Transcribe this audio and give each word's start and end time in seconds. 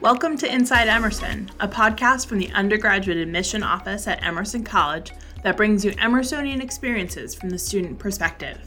Welcome 0.00 0.38
to 0.38 0.50
Inside 0.50 0.88
Emerson, 0.88 1.50
a 1.60 1.68
podcast 1.68 2.26
from 2.26 2.38
the 2.38 2.50
undergraduate 2.52 3.18
admission 3.18 3.62
office 3.62 4.08
at 4.08 4.24
Emerson 4.24 4.64
College 4.64 5.12
that 5.42 5.58
brings 5.58 5.84
you 5.84 5.90
Emersonian 5.92 6.62
experiences 6.62 7.34
from 7.34 7.50
the 7.50 7.58
student 7.58 7.98
perspective. 7.98 8.58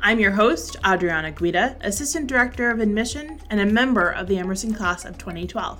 I'm 0.00 0.20
your 0.20 0.30
host, 0.30 0.76
Adriana 0.86 1.32
Guida, 1.32 1.76
Assistant 1.82 2.28
Director 2.28 2.70
of 2.70 2.80
Admission 2.80 3.42
and 3.50 3.60
a 3.60 3.66
member 3.66 4.08
of 4.08 4.26
the 4.26 4.38
Emerson 4.38 4.72
class 4.72 5.04
of 5.04 5.18
2012. 5.18 5.78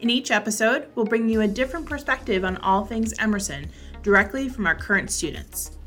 In 0.00 0.10
each 0.10 0.30
episode, 0.30 0.88
we'll 0.94 1.06
bring 1.06 1.30
you 1.30 1.40
a 1.40 1.48
different 1.48 1.86
perspective 1.86 2.44
on 2.44 2.58
all 2.58 2.84
things 2.84 3.14
Emerson 3.18 3.70
directly 4.02 4.50
from 4.50 4.66
our 4.66 4.74
current 4.74 5.10
students. 5.10 5.78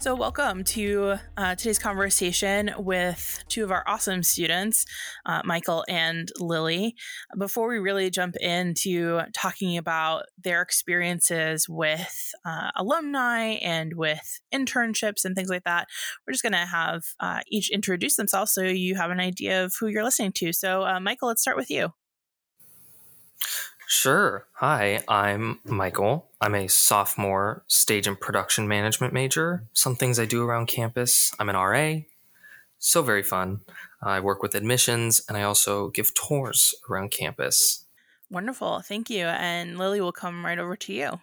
So, 0.00 0.14
welcome 0.14 0.64
to 0.64 1.16
uh, 1.36 1.56
today's 1.56 1.78
conversation 1.78 2.70
with 2.78 3.44
two 3.48 3.64
of 3.64 3.70
our 3.70 3.84
awesome 3.86 4.22
students, 4.22 4.86
uh, 5.26 5.42
Michael 5.44 5.84
and 5.90 6.32
Lily. 6.40 6.94
Before 7.36 7.68
we 7.68 7.78
really 7.78 8.08
jump 8.08 8.34
into 8.36 9.20
talking 9.34 9.76
about 9.76 10.22
their 10.42 10.62
experiences 10.62 11.68
with 11.68 12.32
uh, 12.46 12.70
alumni 12.76 13.58
and 13.60 13.92
with 13.92 14.40
internships 14.54 15.26
and 15.26 15.36
things 15.36 15.50
like 15.50 15.64
that, 15.64 15.86
we're 16.26 16.32
just 16.32 16.42
going 16.42 16.54
to 16.54 16.60
have 16.60 17.02
uh, 17.20 17.40
each 17.48 17.68
introduce 17.68 18.16
themselves 18.16 18.52
so 18.52 18.62
you 18.62 18.94
have 18.94 19.10
an 19.10 19.20
idea 19.20 19.62
of 19.62 19.74
who 19.78 19.88
you're 19.88 20.02
listening 20.02 20.32
to. 20.32 20.50
So, 20.54 20.82
uh, 20.82 20.98
Michael, 20.98 21.28
let's 21.28 21.42
start 21.42 21.58
with 21.58 21.68
you. 21.68 21.92
Sure. 23.92 24.46
Hi, 24.52 25.02
I'm 25.08 25.58
Michael. 25.64 26.30
I'm 26.40 26.54
a 26.54 26.68
sophomore 26.68 27.64
stage 27.66 28.06
and 28.06 28.18
production 28.18 28.68
management 28.68 29.12
major. 29.12 29.64
Some 29.72 29.96
things 29.96 30.20
I 30.20 30.26
do 30.26 30.44
around 30.44 30.66
campus 30.66 31.34
I'm 31.40 31.48
an 31.48 31.56
RA, 31.56 32.02
so 32.78 33.02
very 33.02 33.24
fun. 33.24 33.62
I 34.00 34.20
work 34.20 34.44
with 34.44 34.54
admissions 34.54 35.20
and 35.26 35.36
I 35.36 35.42
also 35.42 35.88
give 35.88 36.14
tours 36.14 36.72
around 36.88 37.10
campus. 37.10 37.84
Wonderful. 38.30 38.80
Thank 38.82 39.10
you. 39.10 39.26
And 39.26 39.76
Lily 39.76 40.00
will 40.00 40.12
come 40.12 40.46
right 40.46 40.60
over 40.60 40.76
to 40.76 40.92
you. 40.92 41.18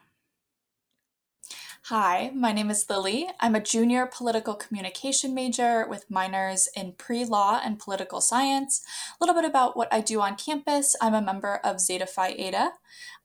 Hi, 1.89 2.31
my 2.35 2.51
name 2.51 2.69
is 2.69 2.85
Lily. 2.89 3.29
I'm 3.39 3.55
a 3.55 3.61
junior 3.61 4.07
political 4.07 4.55
communication 4.55 5.33
major 5.33 5.87
with 5.87 6.11
minors 6.11 6.67
in 6.75 6.91
pre 6.97 7.23
law 7.23 7.61
and 7.63 7.79
political 7.79 8.19
science. 8.19 8.83
A 9.11 9.23
little 9.23 9.41
bit 9.41 9.49
about 9.49 9.77
what 9.77 9.87
I 9.89 10.01
do 10.01 10.19
on 10.19 10.35
campus 10.35 10.97
I'm 11.01 11.13
a 11.13 11.21
member 11.21 11.61
of 11.63 11.79
Zeta 11.79 12.05
Phi 12.05 12.31
Eta. 12.31 12.71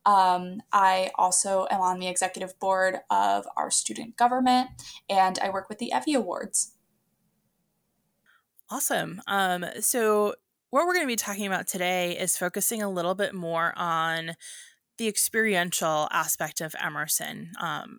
Um, 0.06 0.62
I 0.72 1.10
also 1.16 1.66
am 1.72 1.80
on 1.80 1.98
the 1.98 2.06
executive 2.06 2.56
board 2.60 2.98
of 3.10 3.48
our 3.56 3.68
student 3.68 4.16
government 4.16 4.68
and 5.10 5.40
I 5.40 5.50
work 5.50 5.68
with 5.68 5.78
the 5.78 5.90
EVVY 5.92 6.14
Awards. 6.14 6.74
Awesome. 8.70 9.22
Um, 9.26 9.66
so, 9.80 10.36
what 10.70 10.86
we're 10.86 10.94
going 10.94 11.04
to 11.04 11.12
be 11.12 11.16
talking 11.16 11.48
about 11.48 11.66
today 11.66 12.16
is 12.16 12.38
focusing 12.38 12.80
a 12.80 12.88
little 12.88 13.16
bit 13.16 13.34
more 13.34 13.72
on 13.76 14.36
the 14.98 15.08
experiential 15.08 16.06
aspect 16.12 16.60
of 16.60 16.76
Emerson. 16.80 17.50
Um, 17.60 17.98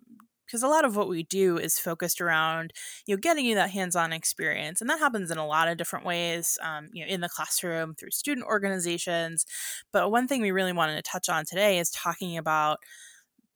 because 0.54 0.62
a 0.62 0.68
lot 0.68 0.84
of 0.84 0.94
what 0.94 1.08
we 1.08 1.24
do 1.24 1.58
is 1.58 1.80
focused 1.80 2.20
around 2.20 2.72
you 3.06 3.16
know 3.16 3.20
getting 3.20 3.44
you 3.44 3.56
that 3.56 3.70
hands-on 3.70 4.12
experience 4.12 4.80
and 4.80 4.88
that 4.88 5.00
happens 5.00 5.32
in 5.32 5.36
a 5.36 5.44
lot 5.44 5.66
of 5.66 5.76
different 5.76 6.06
ways 6.06 6.56
um, 6.62 6.88
you 6.92 7.04
know 7.04 7.12
in 7.12 7.20
the 7.20 7.28
classroom 7.28 7.92
through 7.96 8.10
student 8.10 8.46
organizations 8.46 9.44
but 9.92 10.12
one 10.12 10.28
thing 10.28 10.40
we 10.40 10.52
really 10.52 10.72
wanted 10.72 10.94
to 10.94 11.02
touch 11.02 11.28
on 11.28 11.44
today 11.44 11.80
is 11.80 11.90
talking 11.90 12.38
about 12.38 12.78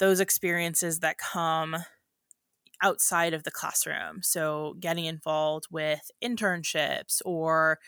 those 0.00 0.18
experiences 0.18 0.98
that 0.98 1.18
come 1.18 1.76
outside 2.82 3.34
of 3.34 3.42
the 3.42 3.50
classroom. 3.50 4.22
So 4.22 4.76
getting 4.78 5.04
involved 5.04 5.66
with 5.70 6.10
internships 6.22 7.20
or 7.24 7.78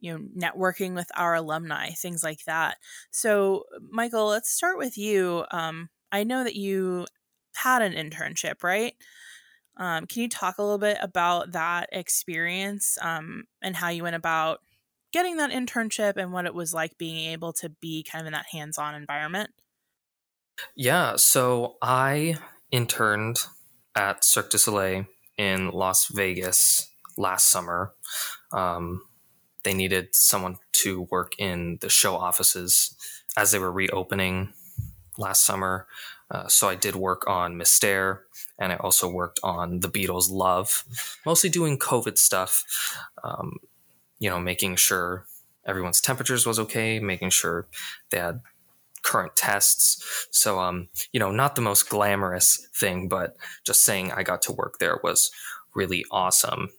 you 0.00 0.12
know 0.12 0.50
networking 0.50 0.94
with 0.94 1.08
our 1.16 1.34
alumni 1.34 1.90
things 1.90 2.22
like 2.22 2.44
that. 2.46 2.76
So 3.10 3.64
michael 3.90 4.26
let's 4.26 4.50
start 4.50 4.76
with 4.76 4.98
you. 4.98 5.44
Um, 5.52 5.88
i 6.10 6.22
know 6.22 6.44
that 6.44 6.56
you 6.56 7.06
had 7.54 7.82
an 7.82 7.92
internship, 7.92 8.62
right? 8.62 8.94
Um, 9.76 10.06
can 10.06 10.22
you 10.22 10.28
talk 10.28 10.58
a 10.58 10.62
little 10.62 10.78
bit 10.78 10.98
about 11.00 11.52
that 11.52 11.88
experience 11.92 12.98
um, 13.00 13.44
and 13.62 13.76
how 13.76 13.88
you 13.88 14.02
went 14.02 14.16
about 14.16 14.60
getting 15.12 15.36
that 15.36 15.50
internship 15.50 16.16
and 16.16 16.32
what 16.32 16.46
it 16.46 16.54
was 16.54 16.74
like 16.74 16.98
being 16.98 17.30
able 17.32 17.52
to 17.54 17.68
be 17.68 18.02
kind 18.02 18.22
of 18.22 18.26
in 18.26 18.32
that 18.32 18.46
hands 18.52 18.78
on 18.78 18.94
environment? 18.94 19.50
Yeah, 20.74 21.16
so 21.16 21.76
I 21.80 22.36
interned 22.70 23.38
at 23.94 24.24
Cirque 24.24 24.50
du 24.50 24.58
Soleil 24.58 25.06
in 25.38 25.70
Las 25.70 26.08
Vegas 26.08 26.88
last 27.16 27.50
summer. 27.50 27.92
Um, 28.52 29.02
they 29.64 29.74
needed 29.74 30.14
someone 30.14 30.58
to 30.72 31.02
work 31.10 31.34
in 31.38 31.78
the 31.80 31.88
show 31.88 32.16
offices 32.16 32.96
as 33.36 33.50
they 33.50 33.58
were 33.58 33.72
reopening 33.72 34.52
last 35.18 35.44
summer. 35.44 35.86
Uh, 36.32 36.48
so 36.48 36.66
I 36.68 36.74
did 36.74 36.96
work 36.96 37.28
on 37.28 37.56
Mystère, 37.56 38.20
and 38.58 38.72
I 38.72 38.76
also 38.76 39.08
worked 39.08 39.38
on 39.42 39.80
the 39.80 39.88
Beatles' 39.88 40.30
Love, 40.30 40.84
mostly 41.26 41.50
doing 41.50 41.78
COVID 41.78 42.16
stuff. 42.16 42.64
Um, 43.22 43.58
you 44.18 44.30
know, 44.30 44.40
making 44.40 44.76
sure 44.76 45.26
everyone's 45.66 46.00
temperatures 46.00 46.46
was 46.46 46.58
okay, 46.58 46.98
making 46.98 47.30
sure 47.30 47.66
they 48.10 48.18
had 48.18 48.40
current 49.02 49.36
tests. 49.36 50.28
So, 50.30 50.58
um, 50.58 50.88
you 51.12 51.20
know, 51.20 51.30
not 51.30 51.54
the 51.54 51.62
most 51.62 51.90
glamorous 51.90 52.66
thing, 52.74 53.08
but 53.08 53.36
just 53.64 53.84
saying 53.84 54.12
I 54.12 54.22
got 54.22 54.42
to 54.42 54.52
work 54.52 54.78
there 54.78 55.00
was 55.02 55.30
really 55.74 56.04
awesome. 56.10 56.70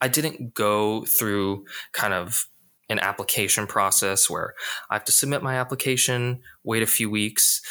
I 0.00 0.08
didn't 0.08 0.54
go 0.54 1.04
through 1.04 1.66
kind 1.92 2.14
of 2.14 2.46
an 2.88 2.98
application 2.98 3.66
process 3.66 4.30
where 4.30 4.54
I 4.90 4.94
have 4.94 5.04
to 5.04 5.12
submit 5.12 5.42
my 5.42 5.56
application, 5.56 6.40
wait 6.64 6.82
a 6.82 6.86
few 6.86 7.10
weeks, 7.10 7.62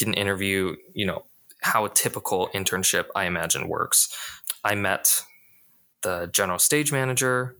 get 0.00 0.08
an 0.08 0.14
interview, 0.14 0.76
you 0.92 1.06
know, 1.06 1.24
how 1.62 1.84
a 1.84 1.90
typical 1.90 2.48
internship 2.54 3.06
I 3.14 3.26
imagine 3.26 3.68
works. 3.68 4.08
I 4.64 4.74
met 4.74 5.22
the 6.02 6.28
general 6.32 6.58
stage 6.58 6.90
manager, 6.90 7.56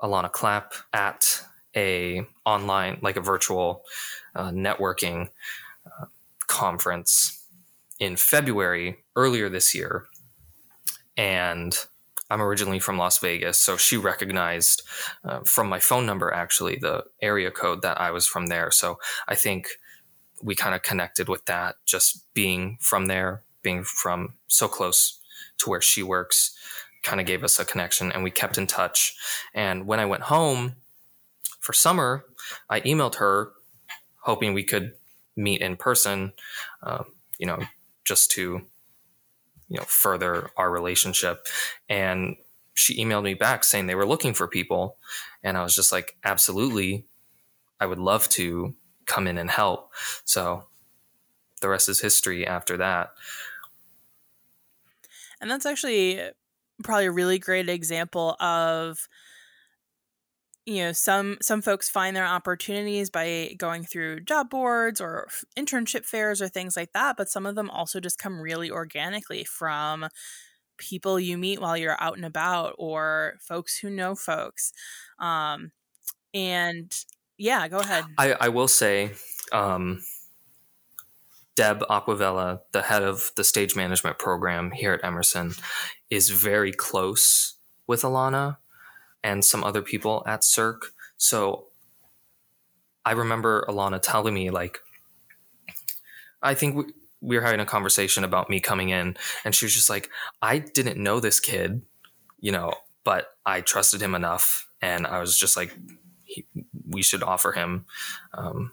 Alana 0.00 0.32
Clapp, 0.32 0.74
at 0.92 1.42
a 1.76 2.22
online, 2.44 2.98
like 3.02 3.16
a 3.16 3.20
virtual 3.20 3.84
uh, 4.34 4.50
networking 4.50 5.28
uh, 5.86 6.06
conference 6.46 7.46
in 7.98 8.16
February 8.16 8.98
earlier 9.16 9.48
this 9.48 9.74
year. 9.74 10.06
And 11.16 11.76
I'm 12.30 12.40
originally 12.40 12.78
from 12.78 12.96
Las 12.96 13.18
Vegas, 13.18 13.60
so 13.60 13.76
she 13.76 13.98
recognized 13.98 14.82
uh, 15.24 15.40
from 15.40 15.68
my 15.68 15.78
phone 15.78 16.06
number 16.06 16.32
actually 16.32 16.76
the 16.76 17.04
area 17.20 17.50
code 17.50 17.82
that 17.82 18.00
I 18.00 18.10
was 18.10 18.26
from 18.26 18.46
there. 18.46 18.70
So 18.70 18.98
I 19.28 19.34
think 19.34 19.68
we 20.42 20.54
kind 20.54 20.74
of 20.74 20.82
connected 20.82 21.28
with 21.28 21.44
that 21.46 21.76
just 21.86 22.32
being 22.34 22.78
from 22.80 23.06
there, 23.06 23.42
being 23.62 23.84
from 23.84 24.34
so 24.48 24.68
close 24.68 25.20
to 25.58 25.70
where 25.70 25.80
she 25.80 26.02
works, 26.02 26.56
kind 27.02 27.20
of 27.20 27.26
gave 27.26 27.44
us 27.44 27.58
a 27.58 27.64
connection 27.64 28.12
and 28.12 28.22
we 28.22 28.30
kept 28.30 28.58
in 28.58 28.66
touch. 28.66 29.14
And 29.54 29.86
when 29.86 30.00
I 30.00 30.06
went 30.06 30.24
home 30.24 30.76
for 31.60 31.72
summer, 31.72 32.24
I 32.68 32.80
emailed 32.80 33.16
her 33.16 33.52
hoping 34.20 34.54
we 34.54 34.64
could 34.64 34.92
meet 35.36 35.60
in 35.60 35.76
person, 35.76 36.32
um, 36.82 37.06
you 37.38 37.46
know, 37.46 37.58
just 38.04 38.30
to, 38.32 38.62
you 39.68 39.78
know, 39.78 39.84
further 39.84 40.50
our 40.56 40.70
relationship. 40.70 41.46
And 41.88 42.36
she 42.74 43.02
emailed 43.02 43.24
me 43.24 43.34
back 43.34 43.64
saying 43.64 43.86
they 43.86 43.94
were 43.94 44.06
looking 44.06 44.34
for 44.34 44.46
people. 44.46 44.96
And 45.42 45.56
I 45.56 45.62
was 45.62 45.74
just 45.74 45.92
like, 45.92 46.16
absolutely. 46.24 47.06
I 47.80 47.86
would 47.86 47.98
love 47.98 48.28
to 48.30 48.74
come 49.06 49.26
in 49.26 49.38
and 49.38 49.50
help. 49.50 49.92
So 50.24 50.64
the 51.60 51.68
rest 51.68 51.88
is 51.88 52.00
history 52.00 52.46
after 52.46 52.76
that. 52.76 53.10
And 55.40 55.50
that's 55.50 55.66
actually 55.66 56.20
probably 56.82 57.06
a 57.06 57.12
really 57.12 57.38
great 57.38 57.68
example 57.68 58.36
of 58.40 59.08
you 60.64 60.82
know 60.82 60.92
some 60.92 61.38
some 61.40 61.60
folks 61.60 61.88
find 61.88 62.14
their 62.14 62.26
opportunities 62.26 63.10
by 63.10 63.54
going 63.58 63.84
through 63.84 64.20
job 64.20 64.48
boards 64.48 65.00
or 65.00 65.28
internship 65.56 66.04
fairs 66.04 66.40
or 66.40 66.48
things 66.48 66.76
like 66.76 66.92
that 66.92 67.16
but 67.16 67.28
some 67.28 67.46
of 67.46 67.56
them 67.56 67.68
also 67.70 67.98
just 67.98 68.18
come 68.18 68.40
really 68.40 68.70
organically 68.70 69.42
from 69.42 70.06
people 70.78 71.18
you 71.18 71.36
meet 71.36 71.60
while 71.60 71.76
you're 71.76 72.00
out 72.00 72.16
and 72.16 72.24
about 72.24 72.74
or 72.78 73.38
folks 73.40 73.78
who 73.78 73.90
know 73.90 74.14
folks 74.14 74.72
um, 75.18 75.72
and 76.32 76.92
yeah, 77.42 77.68
go 77.68 77.78
ahead. 77.78 78.04
I, 78.18 78.32
I 78.40 78.48
will 78.48 78.68
say, 78.68 79.12
um, 79.52 80.02
Deb 81.54 81.80
Acquavella, 81.90 82.60
the 82.72 82.82
head 82.82 83.02
of 83.02 83.32
the 83.36 83.44
stage 83.44 83.76
management 83.76 84.18
program 84.18 84.70
here 84.70 84.92
at 84.94 85.04
Emerson, 85.04 85.52
is 86.08 86.30
very 86.30 86.72
close 86.72 87.56
with 87.86 88.02
Alana 88.02 88.56
and 89.22 89.44
some 89.44 89.62
other 89.62 89.82
people 89.82 90.22
at 90.26 90.44
Cirque. 90.44 90.92
So 91.16 91.66
I 93.04 93.12
remember 93.12 93.66
Alana 93.68 94.00
telling 94.00 94.34
me, 94.34 94.50
like, 94.50 94.78
I 96.42 96.54
think 96.54 96.76
we, 96.76 96.84
we 97.20 97.36
were 97.36 97.42
having 97.42 97.60
a 97.60 97.66
conversation 97.66 98.24
about 98.24 98.48
me 98.48 98.60
coming 98.60 98.88
in, 98.88 99.16
and 99.44 99.54
she 99.54 99.66
was 99.66 99.74
just 99.74 99.90
like, 99.90 100.08
I 100.40 100.58
didn't 100.58 100.96
know 101.02 101.20
this 101.20 101.40
kid 101.40 101.82
you 102.42 102.52
know, 102.52 102.74
but 103.04 103.28
I 103.46 103.62
trusted 103.62 104.02
him 104.02 104.14
enough, 104.14 104.68
and 104.82 105.06
I 105.06 105.20
was 105.20 105.38
just 105.38 105.56
like, 105.56 105.74
he, 106.24 106.44
we 106.92 107.02
should 107.02 107.22
offer 107.22 107.52
him 107.52 107.86
um, 108.34 108.72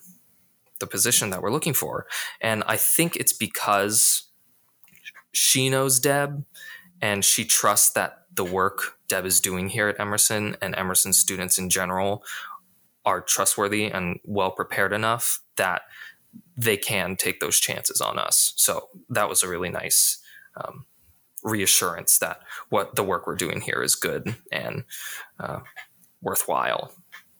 the 0.79 0.87
position 0.87 1.29
that 1.29 1.41
we're 1.41 1.51
looking 1.51 1.73
for. 1.73 2.05
And 2.41 2.63
I 2.67 2.77
think 2.77 3.15
it's 3.15 3.33
because 3.33 4.23
she 5.31 5.69
knows 5.69 5.99
Deb 5.99 6.45
and 7.01 7.23
she 7.23 7.45
trusts 7.45 7.91
that 7.91 8.25
the 8.33 8.43
work 8.43 8.97
Deb 9.07 9.25
is 9.25 9.39
doing 9.39 9.69
here 9.69 9.87
at 9.87 9.99
Emerson 9.99 10.55
and 10.61 10.75
Emerson 10.75 11.13
students 11.13 11.57
in 11.57 11.69
general 11.69 12.23
are 13.05 13.21
trustworthy 13.21 13.85
and 13.85 14.19
well 14.23 14.51
prepared 14.51 14.93
enough 14.93 15.41
that 15.55 15.83
they 16.55 16.77
can 16.77 17.15
take 17.15 17.39
those 17.39 17.59
chances 17.59 18.01
on 18.01 18.19
us. 18.19 18.53
So 18.55 18.89
that 19.09 19.29
was 19.29 19.41
a 19.41 19.47
really 19.47 19.69
nice 19.69 20.19
um, 20.55 20.85
reassurance 21.43 22.17
that 22.19 22.41
what 22.69 22.95
the 22.95 23.03
work 23.03 23.25
we're 23.25 23.35
doing 23.35 23.61
here 23.61 23.81
is 23.81 23.95
good 23.95 24.35
and 24.51 24.83
uh, 25.39 25.59
worthwhile. 26.21 26.93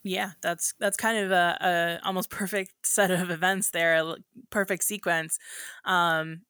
Yeah, 0.03 0.31
that's 0.41 0.73
that's 0.79 0.97
kind 0.97 1.17
of 1.17 1.31
a, 1.31 1.57
a, 2.01 2.07
almost 2.07 2.29
perfect 2.29 2.85
set 2.85 3.11
of 3.11 3.29
events 3.29 3.71
there, 3.71 3.95
a 3.95 4.15
perfect 4.49 4.83
sequence. 4.83 5.37
Um, 5.85 6.41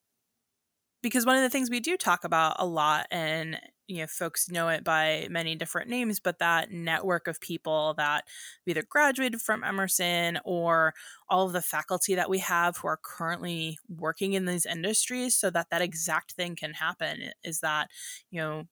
because 1.02 1.26
one 1.26 1.36
of 1.36 1.42
the 1.42 1.50
things 1.50 1.70
we 1.70 1.80
do 1.80 1.98
talk 1.98 2.24
about 2.24 2.56
a 2.60 2.66
lot 2.66 3.08
and 3.12 3.60
you 3.88 4.02
know 4.02 4.08
folks 4.08 4.50
know 4.50 4.70
it 4.70 4.84
by 4.84 5.28
many 5.30 5.56
different 5.56 5.90
names 5.90 6.20
but 6.20 6.40
that 6.40 6.72
network 6.72 7.28
of 7.28 7.40
people 7.42 7.94
that 7.98 8.26
either 8.68 8.84
graduated 8.88 9.42
from 9.42 9.64
emerson 9.64 10.40
or 10.46 10.94
all 11.30 11.48
of 11.48 11.54
the 11.54 11.62
faculty 11.62 12.16
that 12.16 12.30
we 12.30 12.40
have 12.40 12.78
who 12.78 12.88
are 12.88 13.00
currently 13.02 13.80
working 13.88 14.34
in 14.34 14.46
these 14.46 14.66
industries 14.66 15.36
so 15.36 15.50
that 15.50 15.68
that 15.72 15.82
exact 15.82 16.34
thing 16.34 16.56
can 16.56 16.74
happen 16.74 17.32
is 17.44 17.62
that 17.62 17.88
you 18.30 18.40
know 18.40 18.64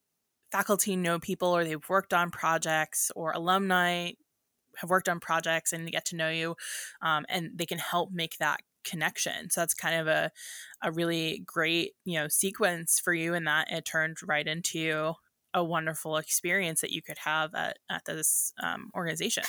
faculty 0.52 0.96
know 0.96 1.18
people 1.18 1.48
or 1.48 1.64
they've 1.64 1.88
worked 1.88 2.14
on 2.14 2.30
projects 2.30 3.10
or 3.16 3.32
alumni 3.32 4.10
have 4.80 4.90
worked 4.90 5.08
on 5.08 5.20
projects 5.20 5.72
and 5.72 5.90
get 5.90 6.04
to 6.06 6.16
know 6.16 6.30
you 6.30 6.56
um, 7.02 7.24
and 7.28 7.50
they 7.54 7.66
can 7.66 7.78
help 7.78 8.10
make 8.12 8.38
that 8.38 8.60
connection. 8.84 9.50
So 9.50 9.60
that's 9.60 9.74
kind 9.74 10.00
of 10.00 10.06
a 10.06 10.30
a 10.82 10.90
really 10.90 11.42
great, 11.44 11.94
you 12.04 12.18
know, 12.18 12.28
sequence 12.28 13.00
for 13.00 13.12
you 13.12 13.34
in 13.34 13.44
that 13.44 13.70
it 13.70 13.84
turned 13.84 14.18
right 14.24 14.46
into 14.46 15.14
a 15.54 15.64
wonderful 15.64 16.16
experience 16.16 16.80
that 16.80 16.92
you 16.92 17.02
could 17.02 17.18
have 17.18 17.54
at, 17.54 17.78
at 17.90 18.04
this 18.04 18.52
um, 18.62 18.90
organization. 18.94 19.44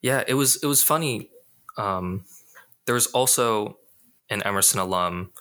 Yeah, 0.00 0.22
it 0.26 0.34
was 0.34 0.56
it 0.62 0.66
was 0.66 0.82
funny. 0.82 1.30
Um, 1.76 2.24
there 2.86 2.94
was 2.94 3.06
also 3.08 3.78
an 4.30 4.42
Emerson 4.42 4.80
alum 4.80 5.32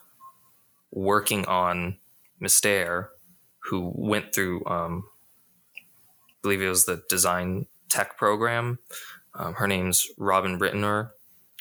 working 0.91 1.45
on 1.45 1.97
Mystère, 2.41 3.09
who 3.59 3.91
went 3.95 4.33
through 4.33 4.65
um, 4.65 5.03
I 5.77 6.37
believe 6.41 6.61
it 6.61 6.69
was 6.69 6.85
the 6.85 7.03
design 7.09 7.67
tech 7.91 8.17
program. 8.17 8.79
Um, 9.33 9.53
her 9.55 9.67
name's 9.67 10.07
Robin 10.17 10.57
Rittener, 10.57 11.11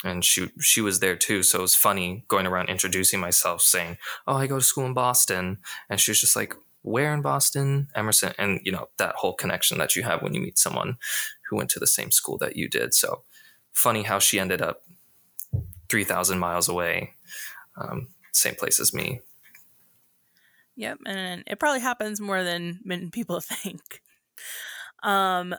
and 0.05 0.25
she 0.25 0.51
she 0.61 0.81
was 0.81 1.01
there 1.01 1.17
too. 1.17 1.43
So 1.43 1.59
it 1.59 1.63
was 1.63 1.75
funny 1.75 2.25
going 2.29 2.47
around 2.47 2.69
introducing 2.69 3.21
myself, 3.21 3.63
saying, 3.63 3.99
"Oh, 4.27 4.37
I 4.37 4.47
go 4.47 4.59
to 4.59 4.65
school 4.65 4.87
in 4.87 4.95
Boston," 4.95 5.59
and 5.89 6.01
she 6.01 6.11
was 6.11 6.21
just 6.21 6.37
like, 6.37 6.55
"Where 6.83 7.13
in 7.13 7.23
Boston?" 7.23 7.89
Emerson, 7.95 8.33
and 8.39 8.61
you 8.65 8.73
know 8.73 8.89
that 8.97 9.17
whole 9.17 9.35
connection 9.35 9.79
that 9.79 9.95
you 9.95 10.03
have 10.03 10.23
when 10.23 10.35
you 10.35 10.41
meet 10.41 10.59
someone 10.59 10.97
who 11.49 11.57
went 11.57 11.71
to 11.71 11.81
the 11.81 11.87
same 11.87 12.11
school 12.11 12.39
that 12.39 12.57
you 12.57 12.69
did. 12.69 12.95
So 12.95 13.23
funny 13.73 14.03
how 14.03 14.19
she 14.19 14.41
ended 14.41 14.63
up 14.63 14.83
three 15.89 16.05
thousand 16.05 16.39
miles 16.39 16.69
away, 16.69 17.15
um, 17.77 18.09
same 18.33 18.55
place 18.55 18.81
as 18.81 18.95
me. 18.95 19.21
Yep, 20.77 20.99
and 21.07 21.45
it 21.47 21.59
probably 21.59 21.81
happens 21.81 22.21
more 22.21 22.43
than 22.43 22.81
many 22.85 23.11
people 23.11 23.41
think. 23.41 24.03
Um, 25.03 25.55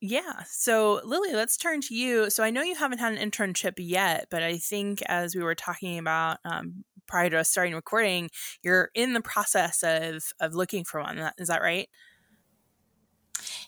yeah. 0.00 0.44
So, 0.46 1.00
Lily, 1.04 1.32
let's 1.32 1.56
turn 1.56 1.80
to 1.82 1.94
you. 1.94 2.30
So, 2.30 2.42
I 2.44 2.50
know 2.50 2.62
you 2.62 2.76
haven't 2.76 2.98
had 2.98 3.12
an 3.12 3.30
internship 3.30 3.74
yet, 3.78 4.26
but 4.30 4.42
I 4.42 4.58
think 4.58 5.02
as 5.06 5.34
we 5.34 5.42
were 5.42 5.54
talking 5.54 5.98
about 5.98 6.38
um, 6.44 6.84
prior 7.06 7.30
to 7.30 7.38
us 7.38 7.48
starting 7.48 7.74
recording, 7.74 8.30
you're 8.62 8.90
in 8.94 9.12
the 9.12 9.20
process 9.20 9.82
of 9.82 10.24
of 10.40 10.54
looking 10.54 10.84
for 10.84 11.00
one. 11.00 11.18
Is 11.38 11.48
that 11.48 11.62
right? 11.62 11.88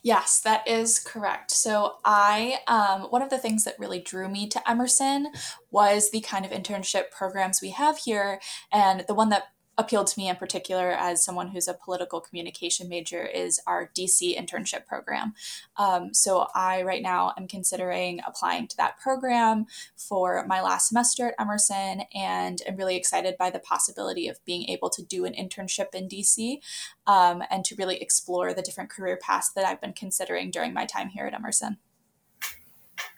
Yes, 0.02 0.40
that 0.40 0.66
is 0.66 0.98
correct. 0.98 1.50
So, 1.50 1.96
I, 2.04 2.58
um, 2.68 3.10
one 3.10 3.22
of 3.22 3.30
the 3.30 3.38
things 3.38 3.64
that 3.64 3.78
really 3.78 4.00
drew 4.00 4.28
me 4.28 4.48
to 4.48 4.70
Emerson 4.70 5.32
was 5.70 6.10
the 6.10 6.20
kind 6.20 6.44
of 6.44 6.52
internship 6.52 7.10
programs 7.10 7.60
we 7.60 7.70
have 7.70 7.98
here. 7.98 8.40
And 8.72 9.04
the 9.08 9.14
one 9.14 9.30
that 9.30 9.44
appealed 9.80 10.06
to 10.06 10.18
me 10.18 10.28
in 10.28 10.36
particular 10.36 10.90
as 10.90 11.24
someone 11.24 11.48
who's 11.48 11.66
a 11.66 11.74
political 11.74 12.20
communication 12.20 12.88
major 12.88 13.24
is 13.24 13.60
our 13.66 13.90
DC 13.96 14.38
internship 14.38 14.86
program. 14.86 15.32
Um, 15.78 16.12
so 16.12 16.48
I 16.54 16.82
right 16.82 17.02
now 17.02 17.32
am 17.38 17.48
considering 17.48 18.20
applying 18.26 18.68
to 18.68 18.76
that 18.76 18.98
program 19.00 19.64
for 19.96 20.44
my 20.46 20.60
last 20.60 20.88
semester 20.88 21.28
at 21.28 21.34
Emerson 21.40 22.02
and 22.14 22.60
I'm 22.68 22.76
really 22.76 22.96
excited 22.96 23.36
by 23.38 23.48
the 23.48 23.58
possibility 23.58 24.28
of 24.28 24.44
being 24.44 24.68
able 24.68 24.90
to 24.90 25.02
do 25.02 25.24
an 25.24 25.32
internship 25.32 25.94
in 25.94 26.08
DC 26.08 26.58
um, 27.06 27.42
and 27.50 27.64
to 27.64 27.74
really 27.76 27.96
explore 28.02 28.52
the 28.52 28.62
different 28.62 28.90
career 28.90 29.18
paths 29.20 29.50
that 29.52 29.64
I've 29.64 29.80
been 29.80 29.94
considering 29.94 30.50
during 30.50 30.74
my 30.74 30.84
time 30.84 31.08
here 31.08 31.26
at 31.26 31.34
Emerson. 31.34 31.78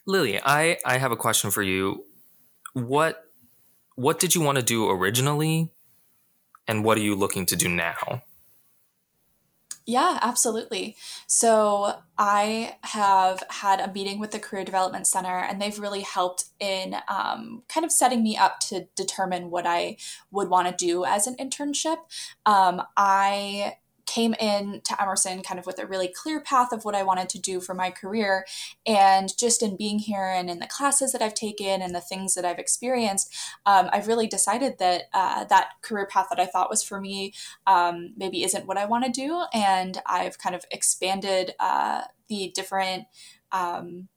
Lily, 0.07 0.41
I, 0.41 0.79
I 0.85 0.99
have 0.99 1.11
a 1.11 1.17
question 1.17 1.51
for 1.51 1.63
you. 1.63 2.05
What 2.73 3.25
what 3.95 4.19
did 4.19 4.35
you 4.35 4.41
want 4.41 4.57
to 4.57 4.65
do 4.65 4.89
originally 4.89 5.71
and 6.67 6.85
what 6.85 6.99
are 6.99 7.03
you 7.03 7.15
looking 7.15 7.47
to 7.47 7.57
do 7.57 7.69
now? 7.69 8.23
Yeah, 9.85 10.19
absolutely. 10.23 10.97
So 11.27 11.95
I 12.17 12.77
have 12.83 13.43
had 13.51 13.81
a 13.81 13.93
meeting 13.93 14.21
with 14.21 14.31
the 14.31 14.39
Career 14.39 14.65
Development 14.65 15.07
Center, 15.07 15.39
and 15.39 15.61
they've 15.61 15.79
really 15.79 16.03
helped 16.03 16.45
in 16.61 16.97
um, 17.09 17.65
kind 17.69 17.85
of 17.85 17.91
setting 17.91 18.23
me 18.23 18.37
up 18.37 18.61
to 18.61 18.87
determine 18.95 19.51
what 19.51 19.67
I 19.67 19.97
would 20.31 20.49
want 20.49 20.69
to 20.69 20.85
do 20.85 21.05
as 21.05 21.27
an 21.27 21.35
internship. 21.37 21.97
Um, 22.47 22.83
I 22.97 23.79
came 24.13 24.35
in 24.35 24.83
to 24.85 25.01
Emerson 25.01 25.43
kind 25.43 25.59
of 25.59 25.65
with 25.65 25.79
a 25.79 25.87
really 25.87 26.09
clear 26.09 26.41
path 26.41 26.71
of 26.73 26.85
what 26.85 26.95
I 26.95 27.03
wanted 27.03 27.29
to 27.31 27.41
do 27.41 27.61
for 27.61 27.75
my 27.75 27.91
career. 27.91 28.45
And 28.87 29.35
just 29.39 29.63
in 29.63 29.77
being 29.77 30.01
here 30.01 30.27
and 30.27 30.51
in 30.51 30.59
the 30.59 30.67
classes 30.67 31.13
that 31.13 31.23
I've 31.23 31.35
taken 31.35 31.81
and 31.81 31.95
the 31.95 32.01
things 32.01 32.35
that 32.35 32.45
I've 32.45 32.59
experienced, 32.59 33.35
um, 33.65 33.89
I've 33.93 34.09
really 34.09 34.27
decided 34.27 34.79
that 34.79 35.05
uh, 35.15 35.45
that 35.45 35.71
career 35.81 36.07
path 36.07 36.27
that 36.31 36.41
I 36.41 36.47
thought 36.47 36.69
was 36.69 36.83
for 36.83 37.01
me 37.01 37.33
um, 37.67 38.13
maybe 38.17 38.45
isn't 38.45 38.67
what 38.67 38.77
I 38.77 38.85
want 38.85 39.05
to 39.07 39.11
do. 39.11 39.45
And 39.55 39.99
I've 40.05 40.39
kind 40.39 40.55
of 40.55 40.65
expanded 40.71 41.55
uh, 41.59 42.03
the 42.29 42.53
different. 42.55 43.05
Um, 43.51 44.09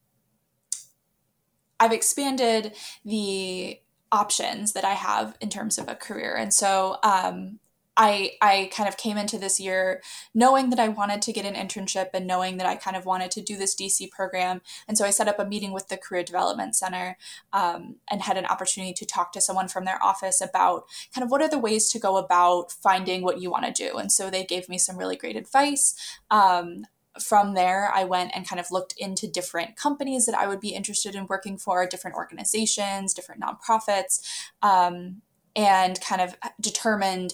I've 1.80 1.94
expanded 1.94 2.74
the 3.04 3.80
options 4.12 4.74
that 4.74 4.86
I 4.86 4.94
have 4.94 5.38
in 5.42 5.50
terms 5.50 5.78
of 5.78 5.88
a 5.88 5.96
career. 5.96 6.36
And 6.36 6.54
so 6.54 6.98
um, 7.04 7.60
I 7.98 8.32
I 8.42 8.70
kind 8.74 8.90
of 8.90 8.98
came 8.98 9.18
into 9.18 9.38
this 9.38 9.60
year 9.60 10.02
knowing 10.34 10.70
that 10.70 10.80
I 10.80 10.90
wanted 10.90 11.22
to 11.24 11.34
get 11.34 11.46
an 11.46 11.56
internship 11.56 12.10
and 12.14 12.28
knowing 12.28 12.58
that 12.58 12.68
I 12.68 12.76
kind 12.76 12.98
of 12.98 13.06
wanted 13.06 13.32
to 13.32 13.42
do 13.42 13.56
this 13.56 13.76
DC 13.76 14.10
program, 14.12 14.62
and 14.88 14.98
so 14.98 15.06
I 15.06 15.12
set 15.12 15.28
up 15.28 15.40
a 15.40 15.46
meeting 15.46 15.72
with 15.72 15.88
the 15.88 15.98
Career 15.98 16.24
Development 16.24 16.76
Center 16.76 17.18
um, 17.54 17.96
and 18.10 18.22
had 18.22 18.38
an 18.38 18.46
opportunity 18.46 18.94
to 18.94 19.06
talk 19.06 19.32
to 19.34 19.42
someone 19.42 19.68
from 19.68 19.86
their 19.86 20.04
office 20.04 20.42
about 20.42 20.86
kind 21.14 21.24
of 21.24 21.32
what 21.32 21.42
are 21.42 21.50
the 21.50 21.60
ways 21.60 21.90
to 21.90 22.00
go 22.00 22.18
about 22.18 22.72
finding 22.72 23.22
what 23.22 23.42
you 23.42 23.50
want 23.50 23.66
to 23.66 23.72
do, 23.72 23.98
and 23.98 24.12
so 24.12 24.30
they 24.30 24.44
gave 24.44 24.70
me 24.70 24.78
some 24.78 24.98
really 24.98 25.16
great 25.16 25.36
advice. 25.36 25.96
Um, 26.30 26.86
from 27.20 27.54
there, 27.54 27.92
I 27.94 28.04
went 28.04 28.32
and 28.36 28.48
kind 28.48 28.60
of 28.60 28.72
looked 28.72 28.94
into 28.98 29.28
different 29.28 29.78
companies 29.78 30.26
that 30.26 30.36
I 30.36 30.48
would 30.48 30.60
be 30.60 30.76
interested 30.76 31.16
in 31.16 31.28
working 31.28 31.58
for, 31.58 31.86
different 31.88 32.18
organizations, 32.18 33.14
different 33.14 33.42
nonprofits, 33.42 34.22
um, 34.62 35.22
and 35.56 36.00
kind 36.02 36.22
of 36.22 36.36
determined 36.60 37.34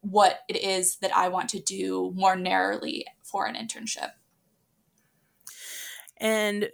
what 0.00 0.40
it 0.48 0.62
is 0.62 0.96
that 0.96 1.14
I 1.14 1.28
want 1.28 1.50
to 1.50 1.60
do 1.60 2.12
more 2.14 2.36
narrowly 2.36 3.06
for 3.22 3.46
an 3.46 3.54
internship. 3.54 4.12
And 6.16 6.70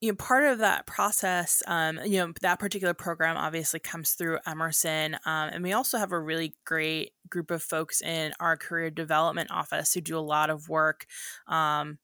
you 0.00 0.12
know, 0.12 0.16
part 0.16 0.44
of 0.44 0.58
that 0.58 0.86
process, 0.86 1.60
um, 1.66 1.98
you 2.04 2.18
know, 2.18 2.32
that 2.40 2.60
particular 2.60 2.94
program 2.94 3.36
obviously 3.36 3.80
comes 3.80 4.12
through 4.12 4.38
Emerson, 4.46 5.14
um, 5.26 5.50
and 5.52 5.62
we 5.64 5.72
also 5.72 5.98
have 5.98 6.12
a 6.12 6.20
really 6.20 6.54
great 6.64 7.12
group 7.28 7.50
of 7.50 7.62
folks 7.62 8.00
in 8.00 8.32
our 8.38 8.56
career 8.56 8.90
development 8.90 9.50
office 9.50 9.92
who 9.92 10.00
do 10.00 10.16
a 10.16 10.20
lot 10.20 10.50
of 10.50 10.68
work 10.68 11.06
um, 11.48 11.98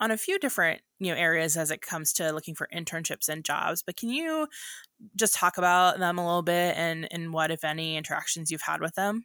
on 0.00 0.10
a 0.10 0.16
few 0.16 0.40
different 0.40 0.82
you 0.98 1.12
know 1.12 1.16
areas 1.16 1.56
as 1.56 1.70
it 1.70 1.80
comes 1.80 2.12
to 2.14 2.32
looking 2.32 2.56
for 2.56 2.68
internships 2.74 3.28
and 3.28 3.44
jobs. 3.44 3.80
But 3.80 3.96
can 3.96 4.08
you 4.08 4.48
just 5.14 5.34
talk 5.34 5.56
about 5.56 6.00
them 6.00 6.18
a 6.18 6.26
little 6.26 6.42
bit 6.42 6.76
and 6.76 7.06
and 7.12 7.32
what, 7.32 7.52
if 7.52 7.62
any, 7.64 7.96
interactions 7.96 8.50
you've 8.50 8.62
had 8.62 8.80
with 8.80 8.96
them? 8.96 9.24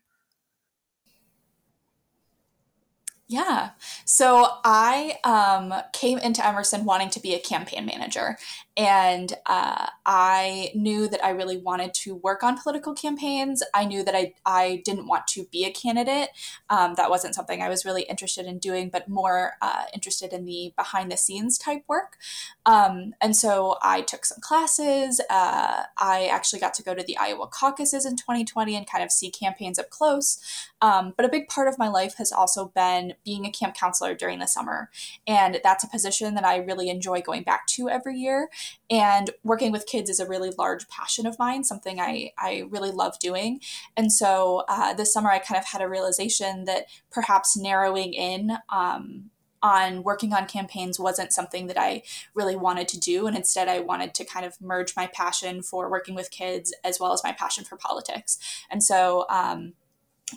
Yeah. 3.32 3.70
So 4.04 4.46
I 4.66 5.18
um, 5.24 5.74
came 5.94 6.18
into 6.18 6.46
Emerson 6.46 6.84
wanting 6.84 7.10
to 7.12 7.22
be 7.22 7.34
a 7.34 7.40
campaign 7.40 7.86
manager. 7.86 8.38
And 8.76 9.34
uh, 9.46 9.88
I 10.06 10.72
knew 10.76 11.08
that 11.08 11.24
I 11.24 11.30
really 11.30 11.58
wanted 11.58 11.94
to 11.94 12.16
work 12.16 12.44
on 12.44 12.58
political 12.58 12.94
campaigns. 12.94 13.64
I 13.74 13.86
knew 13.86 14.04
that 14.04 14.16
I, 14.16 14.34
I 14.46 14.82
didn't 14.84 15.08
want 15.08 15.28
to 15.28 15.46
be 15.52 15.64
a 15.64 15.72
candidate. 15.72 16.30
Um, 16.70 16.96
that 16.96 17.10
wasn't 17.10 17.36
something 17.36 17.62
I 17.62 17.70
was 17.70 17.86
really 17.86 18.04
interested 18.04 18.46
in 18.48 18.60
doing, 18.60 18.90
but 18.90 19.08
more 19.08 19.54
uh, 19.62 19.84
interested 19.94 20.34
in 20.34 20.44
the 20.44 20.74
behind 20.76 21.10
the 21.10 21.18
scenes 21.18 21.58
type 21.58 21.84
work. 21.88 22.18
Um, 22.66 23.14
and 23.22 23.36
so 23.36 23.78
I 23.82 24.02
took 24.02 24.26
some 24.26 24.40
classes. 24.42 25.22
Uh, 25.30 25.84
I 25.98 26.28
actually 26.32 26.60
got 26.60 26.74
to 26.76 26.84
go 26.84 26.94
to 26.94 27.04
the 27.04 27.18
Iowa 27.18 27.48
caucuses 27.48 28.06
in 28.06 28.18
2020 28.18 28.76
and 28.76 28.90
kind 28.90 29.04
of 29.06 29.12
see 29.12 29.32
campaigns 29.32 29.80
up 29.80 29.90
close. 29.90 30.38
Um, 30.82 31.14
but 31.16 31.26
a 31.26 31.30
big 31.30 31.48
part 31.48 31.68
of 31.68 31.78
my 31.78 31.88
life 31.88 32.16
has 32.18 32.32
also 32.32 32.72
been 32.74 33.14
being 33.24 33.46
a 33.46 33.52
camp 33.52 33.76
counselor 33.76 34.14
during 34.14 34.40
the 34.40 34.48
summer. 34.48 34.90
And 35.28 35.60
that's 35.64 35.84
a 35.84 35.90
position 35.90 36.36
that 36.36 36.46
I 36.46 36.58
really 36.58 36.90
enjoy 36.90 37.22
going 37.22 37.44
back 37.44 37.68
to 37.68 37.90
every 37.90 38.18
year. 38.18 38.50
And 38.90 39.32
working 39.44 39.72
with 39.72 39.86
kids 39.86 40.10
is 40.10 40.20
a 40.20 40.28
really 40.28 40.52
large 40.58 40.88
passion 40.88 41.26
of 41.26 41.40
mine, 41.40 41.64
something 41.64 42.00
I, 42.00 42.32
I 42.38 42.66
really 42.70 42.92
love 42.92 43.20
doing. 43.20 43.62
And 43.96 44.12
so 44.12 44.64
uh, 44.68 44.94
this 44.94 45.14
summer, 45.14 45.30
I 45.30 45.40
kind 45.40 45.60
of 45.60 45.66
had 45.66 45.82
a 45.82 45.90
realization 45.90 46.66
that 46.66 46.86
perhaps 47.12 47.58
narrowing 47.58 48.14
in 48.14 48.58
um, 48.70 49.32
on 49.64 50.04
working 50.04 50.34
on 50.34 50.48
campaigns 50.48 51.00
wasn't 51.00 51.32
something 51.32 51.68
that 51.68 51.80
I 51.80 52.04
really 52.34 52.56
wanted 52.56 52.88
to 52.90 53.00
do. 53.00 53.28
And 53.28 53.38
instead, 53.38 53.68
I 53.68 53.80
wanted 53.80 54.14
to 54.16 54.26
kind 54.26 54.46
of 54.46 54.60
merge 54.60 54.96
my 54.96 55.08
passion 55.08 55.62
for 55.62 55.90
working 55.90 56.16
with 56.16 56.32
kids 56.32 56.74
as 56.84 57.00
well 57.00 57.14
as 57.14 57.24
my 57.24 57.32
passion 57.32 57.64
for 57.64 57.78
politics. 57.78 58.38
And 58.70 58.84
so, 58.84 59.26
um, 59.30 59.74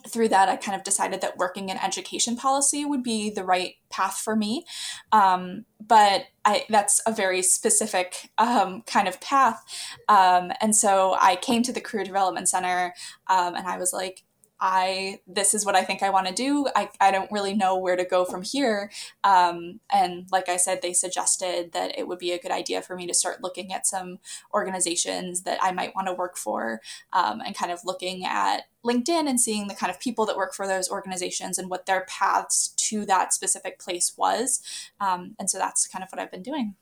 through 0.08 0.28
that, 0.28 0.48
I 0.48 0.56
kind 0.56 0.76
of 0.76 0.84
decided 0.84 1.20
that 1.20 1.38
working 1.38 1.68
in 1.68 1.78
education 1.78 2.36
policy 2.36 2.84
would 2.84 3.02
be 3.02 3.30
the 3.30 3.44
right 3.44 3.74
path 3.90 4.18
for 4.18 4.34
me. 4.34 4.64
Um, 5.12 5.64
but 5.80 6.24
I, 6.44 6.64
that's 6.68 7.00
a 7.06 7.12
very 7.12 7.42
specific 7.42 8.30
um, 8.38 8.82
kind 8.86 9.06
of 9.06 9.20
path. 9.20 9.62
Um, 10.08 10.52
and 10.60 10.74
so 10.74 11.16
I 11.20 11.36
came 11.36 11.62
to 11.62 11.72
the 11.72 11.80
Career 11.80 12.04
Development 12.04 12.48
Center 12.48 12.94
um, 13.28 13.54
and 13.54 13.66
I 13.66 13.78
was 13.78 13.92
like, 13.92 14.23
I 14.66 15.20
this 15.26 15.52
is 15.52 15.66
what 15.66 15.76
I 15.76 15.84
think 15.84 16.02
I 16.02 16.08
want 16.08 16.26
to 16.26 16.32
do. 16.32 16.66
I, 16.74 16.88
I 16.98 17.10
don't 17.10 17.30
really 17.30 17.52
know 17.52 17.76
where 17.76 17.96
to 17.96 18.04
go 18.04 18.24
from 18.24 18.40
here. 18.40 18.90
Um, 19.22 19.80
and 19.92 20.26
like 20.32 20.48
I 20.48 20.56
said, 20.56 20.80
they 20.80 20.94
suggested 20.94 21.72
that 21.72 21.98
it 21.98 22.08
would 22.08 22.18
be 22.18 22.32
a 22.32 22.38
good 22.38 22.50
idea 22.50 22.80
for 22.80 22.96
me 22.96 23.06
to 23.06 23.12
start 23.12 23.42
looking 23.42 23.74
at 23.74 23.86
some 23.86 24.20
organizations 24.54 25.42
that 25.42 25.58
I 25.62 25.72
might 25.72 25.94
want 25.94 26.06
to 26.08 26.14
work 26.14 26.38
for 26.38 26.80
um, 27.12 27.42
and 27.44 27.54
kind 27.54 27.70
of 27.70 27.80
looking 27.84 28.24
at 28.24 28.62
LinkedIn 28.82 29.28
and 29.28 29.38
seeing 29.38 29.68
the 29.68 29.74
kind 29.74 29.90
of 29.90 30.00
people 30.00 30.24
that 30.24 30.36
work 30.36 30.54
for 30.54 30.66
those 30.66 30.88
organizations 30.88 31.58
and 31.58 31.68
what 31.68 31.84
their 31.84 32.06
paths 32.08 32.68
to 32.68 33.04
that 33.04 33.34
specific 33.34 33.78
place 33.78 34.14
was. 34.16 34.62
Um, 34.98 35.36
and 35.38 35.50
so 35.50 35.58
that's 35.58 35.86
kind 35.86 36.02
of 36.02 36.08
what 36.08 36.18
I've 36.18 36.30
been 36.30 36.42
doing. 36.42 36.74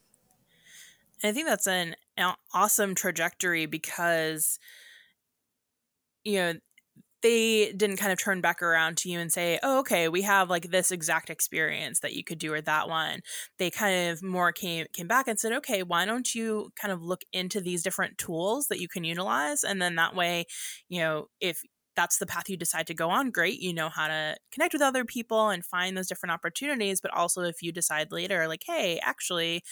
I 1.25 1.33
think 1.33 1.49
that's 1.49 1.67
an 1.67 1.97
awesome 2.55 2.95
trajectory 2.95 3.67
because 3.67 4.61
you 6.23 6.39
know 6.39 6.55
they 7.23 7.73
didn't 7.73 7.97
kind 7.97 8.13
of 8.13 8.19
turn 8.19 8.41
back 8.41 8.63
around 8.63 8.97
to 8.99 9.09
you 9.09 9.19
and 9.19 9.33
say, 9.33 9.59
oh, 9.63 9.79
okay, 9.81 10.09
we 10.09 10.23
have 10.23 10.51
like 10.51 10.71
this 10.71 10.91
exact 10.91 11.31
experience 11.31 12.01
that 12.01 12.15
you 12.15 12.25
could 12.25 12.39
do 12.39 12.53
or 12.53 12.61
that 12.61 12.89
one. 12.89 13.21
They 13.59 13.71
kind 13.71 14.11
of 14.11 14.23
more 14.23 14.53
came 14.53 14.87
came 14.93 15.07
back 15.09 15.29
and 15.29 15.39
said, 15.39 15.53
okay, 15.53 15.83
why 15.83 16.05
don't 16.05 16.35
you 16.35 16.71
kind 16.81 16.93
of 16.93 17.03
look 17.03 17.23
into 17.33 17.61
these 17.61 17.83
different 17.83 18.19
tools 18.19 18.67
that 18.69 18.81
you 18.81 18.89
can 18.89 19.05
utilize? 19.05 19.63
And 19.65 19.81
then 19.81 19.95
that 19.97 20.15
way, 20.15 20.47
you 20.89 21.01
know, 21.01 21.29
if 21.41 21.63
that's 21.95 22.19
the 22.19 22.27
path 22.27 22.49
you 22.49 22.57
decide 22.57 22.87
to 22.87 22.95
go 22.95 23.11
on, 23.11 23.31
great. 23.31 23.61
You 23.61 23.75
know 23.75 23.89
how 23.89 24.09
to 24.09 24.37
connect 24.53 24.73
with 24.73 24.83
other 24.83 25.05
people 25.05 25.51
and 25.51 25.65
find 25.65 25.97
those 25.97 26.09
different 26.09 26.33
opportunities. 26.33 27.01
But 27.01 27.13
also, 27.13 27.43
if 27.43 27.63
you 27.63 27.73
decide 27.73 28.13
later, 28.13 28.49
like, 28.49 28.63
hey, 28.67 28.99
actually, 29.03 29.63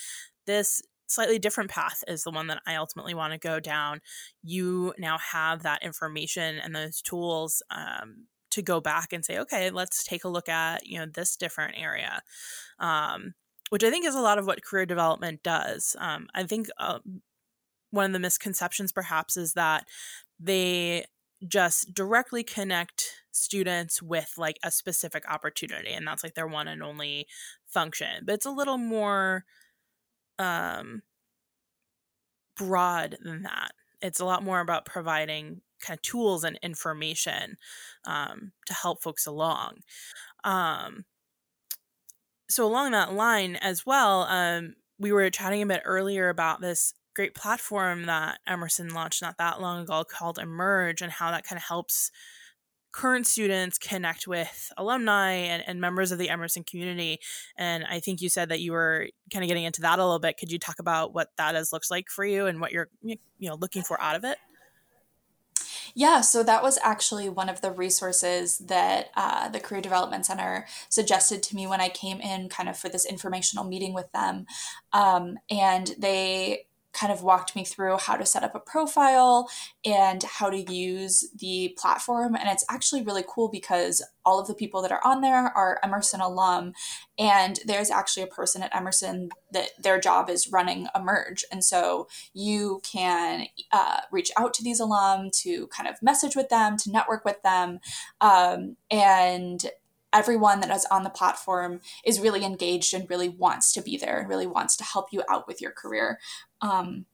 this 0.46 0.82
slightly 1.10 1.38
different 1.38 1.70
path 1.70 2.04
is 2.06 2.22
the 2.22 2.30
one 2.30 2.46
that 2.46 2.62
I 2.66 2.76
ultimately 2.76 3.14
want 3.14 3.32
to 3.32 3.38
go 3.38 3.60
down, 3.60 4.00
you 4.42 4.94
now 4.98 5.18
have 5.18 5.62
that 5.64 5.82
information 5.82 6.58
and 6.58 6.74
those 6.74 7.02
tools 7.02 7.62
um, 7.70 8.26
to 8.50 8.62
go 8.62 8.80
back 8.80 9.12
and 9.12 9.24
say, 9.24 9.38
okay, 9.38 9.70
let's 9.70 10.04
take 10.04 10.24
a 10.24 10.28
look 10.28 10.48
at 10.48 10.86
you 10.86 10.98
know 10.98 11.06
this 11.06 11.36
different 11.36 11.74
area, 11.76 12.22
um, 12.78 13.34
which 13.70 13.84
I 13.84 13.90
think 13.90 14.06
is 14.06 14.14
a 14.14 14.20
lot 14.20 14.38
of 14.38 14.46
what 14.46 14.64
career 14.64 14.86
development 14.86 15.42
does. 15.42 15.96
Um, 15.98 16.28
I 16.34 16.44
think 16.44 16.68
uh, 16.78 17.00
one 17.90 18.06
of 18.06 18.12
the 18.12 18.18
misconceptions 18.18 18.92
perhaps 18.92 19.36
is 19.36 19.54
that 19.54 19.84
they 20.38 21.06
just 21.48 21.94
directly 21.94 22.42
connect 22.44 23.22
students 23.32 24.02
with 24.02 24.34
like 24.36 24.58
a 24.62 24.70
specific 24.70 25.24
opportunity 25.28 25.90
and 25.90 26.06
that's 26.06 26.22
like 26.22 26.34
their 26.34 26.46
one 26.46 26.68
and 26.68 26.82
only 26.82 27.26
function 27.66 28.24
but 28.24 28.34
it's 28.34 28.44
a 28.44 28.50
little 28.50 28.76
more 28.76 29.44
um, 30.40 31.02
broad 32.56 33.16
than 33.22 33.42
that. 33.42 33.72
It's 34.00 34.20
a 34.20 34.24
lot 34.24 34.42
more 34.42 34.60
about 34.60 34.86
providing 34.86 35.60
kind 35.80 35.98
of 35.98 36.02
tools 36.02 36.44
and 36.44 36.58
information 36.62 37.56
um, 38.06 38.52
to 38.66 38.74
help 38.74 39.02
folks 39.02 39.26
along. 39.26 39.80
Um, 40.44 41.04
so 42.48 42.66
along 42.66 42.92
that 42.92 43.12
line 43.12 43.56
as 43.56 43.84
well, 43.86 44.22
um, 44.22 44.74
we 44.98 45.12
were 45.12 45.28
chatting 45.30 45.62
a 45.62 45.66
bit 45.66 45.82
earlier 45.84 46.28
about 46.28 46.60
this 46.60 46.94
great 47.14 47.34
platform 47.34 48.06
that 48.06 48.38
Emerson 48.46 48.88
launched 48.88 49.22
not 49.22 49.38
that 49.38 49.60
long 49.60 49.82
ago 49.82 50.04
called 50.04 50.38
Emerge 50.38 51.02
and 51.02 51.12
how 51.12 51.30
that 51.30 51.44
kind 51.44 51.58
of 51.58 51.64
helps 51.64 52.10
current 52.92 53.26
students 53.26 53.78
connect 53.78 54.26
with 54.26 54.70
alumni 54.76 55.32
and, 55.32 55.62
and 55.66 55.80
members 55.80 56.12
of 56.12 56.18
the 56.18 56.28
Emerson 56.28 56.64
community. 56.64 57.18
And 57.56 57.84
I 57.88 58.00
think 58.00 58.20
you 58.20 58.28
said 58.28 58.48
that 58.48 58.60
you 58.60 58.72
were 58.72 59.08
kind 59.32 59.44
of 59.44 59.48
getting 59.48 59.64
into 59.64 59.80
that 59.82 59.98
a 59.98 60.04
little 60.04 60.18
bit. 60.18 60.36
Could 60.36 60.52
you 60.52 60.58
talk 60.58 60.78
about 60.78 61.14
what 61.14 61.28
that 61.36 61.54
has 61.54 61.72
looks 61.72 61.90
like 61.90 62.08
for 62.08 62.24
you 62.24 62.46
and 62.46 62.60
what 62.60 62.72
you're 62.72 62.88
you 63.02 63.16
know 63.40 63.54
looking 63.54 63.82
for 63.82 64.00
out 64.00 64.16
of 64.16 64.24
it? 64.24 64.38
Yeah, 65.94 66.20
so 66.20 66.42
that 66.42 66.62
was 66.62 66.78
actually 66.82 67.28
one 67.28 67.48
of 67.48 67.60
the 67.60 67.70
resources 67.70 68.58
that 68.58 69.10
uh, 69.16 69.48
the 69.48 69.60
Career 69.60 69.80
Development 69.80 70.24
Center 70.24 70.66
suggested 70.88 71.42
to 71.44 71.56
me 71.56 71.66
when 71.66 71.80
I 71.80 71.88
came 71.88 72.20
in, 72.20 72.48
kind 72.48 72.68
of 72.68 72.76
for 72.76 72.88
this 72.88 73.04
informational 73.04 73.64
meeting 73.64 73.92
with 73.92 74.10
them. 74.12 74.46
Um, 74.92 75.38
and 75.50 75.94
they 75.98 76.66
kind 76.92 77.12
of 77.12 77.22
walked 77.22 77.54
me 77.54 77.64
through 77.64 77.96
how 77.98 78.16
to 78.16 78.26
set 78.26 78.42
up 78.42 78.54
a 78.54 78.60
profile 78.60 79.48
and 79.84 80.22
how 80.22 80.50
to 80.50 80.72
use 80.72 81.30
the 81.36 81.74
platform. 81.78 82.34
And 82.34 82.48
it's 82.48 82.64
actually 82.68 83.02
really 83.02 83.24
cool 83.26 83.48
because 83.48 84.04
all 84.24 84.38
of 84.38 84.46
the 84.46 84.54
people 84.54 84.82
that 84.82 84.92
are 84.92 85.00
on 85.04 85.20
there 85.20 85.56
are 85.56 85.78
Emerson 85.82 86.20
alum. 86.20 86.72
And 87.18 87.60
there's 87.64 87.90
actually 87.90 88.24
a 88.24 88.28
person 88.28 88.62
at 88.62 88.74
Emerson 88.74 89.30
that 89.52 89.70
their 89.78 90.00
job 90.00 90.28
is 90.28 90.50
running 90.50 90.88
Emerge. 90.94 91.44
And 91.50 91.64
so 91.64 92.08
you 92.34 92.80
can 92.82 93.46
uh, 93.72 94.00
reach 94.10 94.30
out 94.36 94.52
to 94.54 94.62
these 94.62 94.80
alum 94.80 95.30
to 95.42 95.68
kind 95.68 95.88
of 95.88 96.02
message 96.02 96.36
with 96.36 96.48
them, 96.48 96.76
to 96.78 96.90
network 96.90 97.24
with 97.24 97.40
them. 97.42 97.80
Um, 98.20 98.76
and 98.90 99.64
everyone 100.12 100.60
that 100.60 100.70
is 100.70 100.86
on 100.90 101.04
the 101.04 101.10
platform 101.10 101.80
is 102.04 102.20
really 102.20 102.44
engaged 102.44 102.94
and 102.94 103.08
really 103.08 103.28
wants 103.28 103.72
to 103.72 103.82
be 103.82 103.96
there 103.96 104.18
and 104.18 104.28
really 104.28 104.46
wants 104.46 104.76
to 104.76 104.84
help 104.84 105.12
you 105.12 105.22
out 105.28 105.46
with 105.46 105.60
your 105.60 105.70
career. 105.70 106.18
Um, 106.60 107.06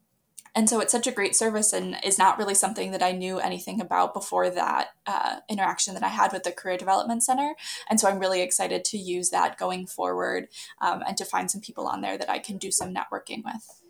and 0.56 0.70
so 0.70 0.80
it's 0.80 0.90
such 0.90 1.06
a 1.06 1.12
great 1.12 1.36
service 1.36 1.74
and 1.74 1.98
is 2.02 2.18
not 2.18 2.38
really 2.38 2.54
something 2.54 2.90
that 2.92 3.02
I 3.02 3.12
knew 3.12 3.38
anything 3.38 3.78
about 3.78 4.14
before 4.14 4.48
that 4.48 4.88
uh, 5.06 5.40
interaction 5.50 5.92
that 5.92 6.02
I 6.02 6.08
had 6.08 6.32
with 6.32 6.44
the 6.44 6.50
Career 6.50 6.78
Development 6.78 7.22
Center. 7.22 7.54
And 7.90 8.00
so 8.00 8.08
I'm 8.08 8.18
really 8.18 8.40
excited 8.40 8.82
to 8.86 8.98
use 8.98 9.28
that 9.30 9.58
going 9.58 9.86
forward 9.86 10.48
um, 10.80 11.02
and 11.06 11.14
to 11.18 11.26
find 11.26 11.50
some 11.50 11.60
people 11.60 11.86
on 11.86 12.00
there 12.00 12.16
that 12.16 12.30
I 12.30 12.38
can 12.38 12.56
do 12.56 12.70
some 12.70 12.94
networking 12.94 13.44
with. 13.44 13.82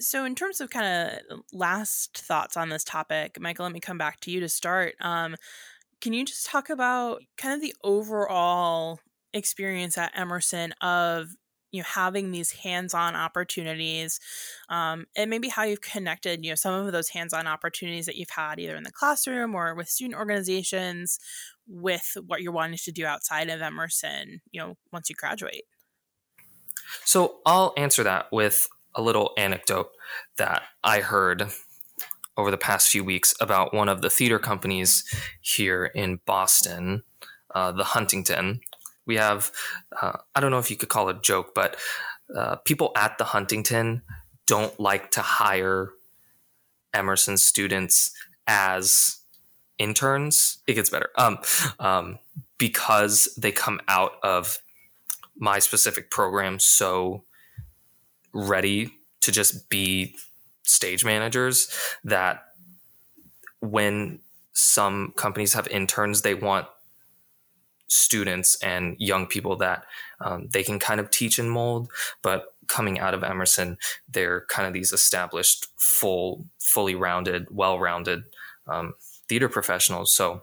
So, 0.00 0.24
in 0.24 0.34
terms 0.34 0.60
of 0.60 0.70
kind 0.70 1.12
of 1.30 1.40
last 1.52 2.18
thoughts 2.18 2.56
on 2.56 2.68
this 2.68 2.84
topic, 2.84 3.40
Michael, 3.40 3.64
let 3.64 3.72
me 3.72 3.80
come 3.80 3.96
back 3.96 4.20
to 4.20 4.30
you 4.30 4.40
to 4.40 4.48
start. 4.48 4.96
Um, 5.00 5.36
can 6.04 6.12
you 6.12 6.22
just 6.22 6.44
talk 6.44 6.68
about 6.68 7.22
kind 7.38 7.54
of 7.54 7.62
the 7.62 7.74
overall 7.82 9.00
experience 9.32 9.96
at 9.96 10.12
Emerson 10.14 10.72
of 10.82 11.30
you 11.72 11.80
know 11.80 11.86
having 11.88 12.30
these 12.30 12.52
hands-on 12.52 13.16
opportunities 13.16 14.20
um, 14.68 15.06
and 15.16 15.30
maybe 15.30 15.48
how 15.48 15.62
you've 15.62 15.80
connected 15.80 16.44
you 16.44 16.50
know 16.50 16.56
some 16.56 16.74
of 16.74 16.92
those 16.92 17.08
hands-on 17.08 17.46
opportunities 17.46 18.04
that 18.04 18.16
you've 18.16 18.28
had 18.28 18.60
either 18.60 18.76
in 18.76 18.82
the 18.82 18.92
classroom 18.92 19.54
or 19.54 19.74
with 19.74 19.88
student 19.88 20.18
organizations 20.18 21.18
with 21.66 22.18
what 22.26 22.42
you're 22.42 22.52
wanting 22.52 22.76
to 22.76 22.92
do 22.92 23.06
outside 23.06 23.48
of 23.48 23.62
emerson 23.62 24.42
you 24.52 24.60
know 24.60 24.74
once 24.92 25.08
you 25.08 25.16
graduate? 25.16 25.64
So 27.04 27.38
i'll 27.46 27.72
answer 27.78 28.02
that 28.02 28.26
with 28.30 28.68
a 28.94 29.00
little 29.00 29.32
anecdote 29.38 29.88
that 30.36 30.64
i 30.84 31.00
heard 31.00 31.50
over 32.36 32.50
the 32.50 32.58
past 32.58 32.88
few 32.88 33.04
weeks 33.04 33.34
about 33.40 33.72
one 33.72 33.88
of 33.88 34.02
the 34.02 34.10
theater 34.10 34.38
companies 34.38 35.04
here 35.40 35.86
in 35.86 36.20
boston 36.26 37.02
uh, 37.54 37.70
the 37.70 37.84
huntington. 37.84 38.60
We 39.06 39.16
have 39.16 39.52
uh, 40.00 40.18
i 40.34 40.40
don't 40.40 40.50
know 40.50 40.58
if 40.58 40.70
you 40.70 40.76
could 40.76 40.88
call 40.88 41.08
it 41.08 41.16
a 41.16 41.20
joke 41.20 41.54
but 41.54 41.76
uh, 42.34 42.56
people 42.56 42.92
at 42.96 43.18
the 43.18 43.24
huntington 43.24 44.02
don't 44.46 44.78
like 44.80 45.10
to 45.12 45.20
hire 45.20 45.90
emerson 46.92 47.36
students 47.36 48.12
as 48.46 49.24
interns. 49.78 50.58
It 50.66 50.74
gets 50.74 50.90
better. 50.90 51.10
Um, 51.16 51.38
um, 51.78 52.18
because 52.58 53.28
they 53.36 53.52
come 53.52 53.80
out 53.88 54.12
of 54.22 54.58
my 55.36 55.58
specific 55.58 56.10
program 56.10 56.60
so 56.60 57.24
ready 58.32 58.92
to 59.20 59.32
just 59.32 59.68
be 59.68 60.16
stage 60.64 61.04
managers 61.04 61.68
that 62.02 62.42
when 63.60 64.20
some 64.52 65.12
companies 65.16 65.54
have 65.54 65.68
interns, 65.68 66.22
they 66.22 66.34
want 66.34 66.66
students 67.86 68.56
and 68.62 68.96
young 68.98 69.26
people 69.26 69.56
that 69.56 69.84
um, 70.20 70.48
they 70.52 70.62
can 70.62 70.78
kind 70.78 71.00
of 71.00 71.10
teach 71.10 71.38
and 71.38 71.50
mold. 71.50 71.90
But 72.22 72.54
coming 72.66 72.98
out 72.98 73.14
of 73.14 73.22
Emerson, 73.22 73.78
they're 74.08 74.46
kind 74.48 74.66
of 74.66 74.72
these 74.72 74.92
established, 74.92 75.66
full, 75.76 76.46
fully 76.58 76.94
rounded, 76.94 77.46
well 77.50 77.78
rounded 77.78 78.24
um, 78.66 78.94
theater 79.28 79.48
professionals. 79.48 80.12
So 80.12 80.42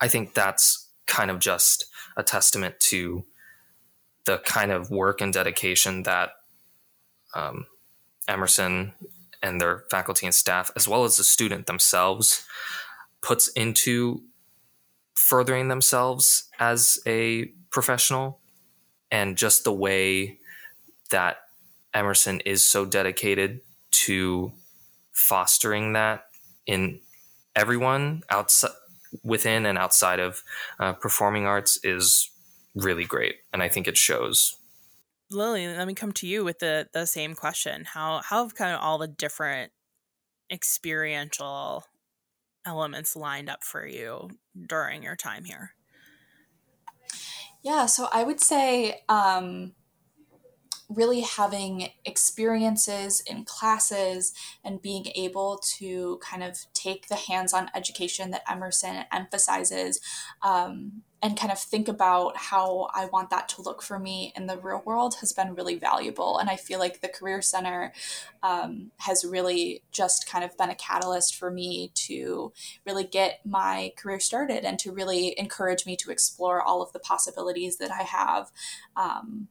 I 0.00 0.08
think 0.08 0.34
that's 0.34 0.88
kind 1.06 1.30
of 1.30 1.38
just 1.38 1.86
a 2.16 2.22
testament 2.22 2.80
to 2.80 3.24
the 4.24 4.38
kind 4.38 4.72
of 4.72 4.90
work 4.90 5.20
and 5.20 5.32
dedication 5.32 6.02
that 6.02 6.30
um, 7.34 7.66
Emerson 8.28 8.92
and 9.46 9.60
their 9.60 9.84
faculty 9.90 10.26
and 10.26 10.34
staff, 10.34 10.70
as 10.76 10.88
well 10.88 11.04
as 11.04 11.16
the 11.16 11.24
student 11.24 11.66
themselves, 11.66 12.44
puts 13.22 13.48
into 13.48 14.22
furthering 15.14 15.68
themselves 15.68 16.48
as 16.58 16.98
a 17.06 17.46
professional 17.70 18.40
and 19.10 19.36
just 19.36 19.64
the 19.64 19.72
way 19.72 20.38
that 21.10 21.38
Emerson 21.94 22.40
is 22.40 22.68
so 22.68 22.84
dedicated 22.84 23.60
to 23.90 24.52
fostering 25.12 25.94
that 25.94 26.26
in 26.66 27.00
everyone 27.54 28.22
outside 28.28 28.72
within 29.22 29.64
and 29.64 29.78
outside 29.78 30.20
of 30.20 30.42
uh, 30.78 30.92
performing 30.92 31.46
arts 31.46 31.78
is 31.82 32.30
really 32.74 33.04
great. 33.04 33.36
And 33.52 33.62
i 33.62 33.68
think 33.68 33.88
it 33.88 33.96
shows 33.96 34.56
lily 35.30 35.66
let 35.66 35.86
me 35.86 35.94
come 35.94 36.12
to 36.12 36.26
you 36.26 36.44
with 36.44 36.58
the 36.60 36.88
the 36.92 37.06
same 37.06 37.34
question 37.34 37.84
how 37.84 38.20
how 38.22 38.42
have 38.42 38.54
kind 38.54 38.74
of 38.74 38.80
all 38.80 38.98
the 38.98 39.08
different 39.08 39.72
experiential 40.50 41.84
elements 42.66 43.16
lined 43.16 43.48
up 43.48 43.64
for 43.64 43.86
you 43.86 44.28
during 44.68 45.02
your 45.02 45.16
time 45.16 45.44
here? 45.44 45.72
Yeah, 47.62 47.86
so 47.86 48.08
I 48.12 48.22
would 48.22 48.40
say 48.40 49.02
um, 49.08 49.74
really 50.88 51.20
having 51.20 51.88
experiences 52.04 53.20
in 53.26 53.44
classes 53.44 54.32
and 54.64 54.82
being 54.82 55.06
able 55.14 55.58
to 55.78 56.18
kind 56.22 56.44
of 56.44 56.58
take 56.74 57.08
the 57.08 57.16
hands 57.16 57.52
on 57.52 57.70
education 57.74 58.30
that 58.30 58.42
Emerson 58.48 59.04
emphasizes 59.12 60.00
um, 60.42 61.02
and 61.22 61.36
kind 61.36 61.50
of 61.50 61.58
think 61.58 61.88
about 61.88 62.36
how 62.36 62.88
I 62.94 63.06
want 63.06 63.30
that 63.30 63.48
to 63.50 63.62
look 63.62 63.82
for 63.82 63.98
me 63.98 64.32
in 64.36 64.46
the 64.46 64.58
real 64.58 64.82
world 64.84 65.16
has 65.16 65.32
been 65.32 65.54
really 65.54 65.76
valuable. 65.76 66.38
And 66.38 66.48
I 66.48 66.56
feel 66.56 66.78
like 66.78 67.00
the 67.00 67.08
Career 67.08 67.42
Center 67.42 67.92
um, 68.42 68.92
has 68.98 69.24
really 69.24 69.82
just 69.90 70.28
kind 70.28 70.44
of 70.44 70.56
been 70.56 70.70
a 70.70 70.74
catalyst 70.76 71.34
for 71.34 71.50
me 71.50 71.90
to 71.94 72.52
really 72.86 73.04
get 73.04 73.40
my 73.44 73.92
career 73.96 74.20
started 74.20 74.64
and 74.64 74.78
to 74.80 74.92
really 74.92 75.34
encourage 75.36 75.84
me 75.84 75.96
to 75.96 76.12
explore 76.12 76.62
all 76.62 76.80
of 76.80 76.92
the 76.92 77.00
possibilities 77.00 77.78
that 77.78 77.90
I 77.90 78.02
have. 78.02 78.52
Um, 78.94 79.48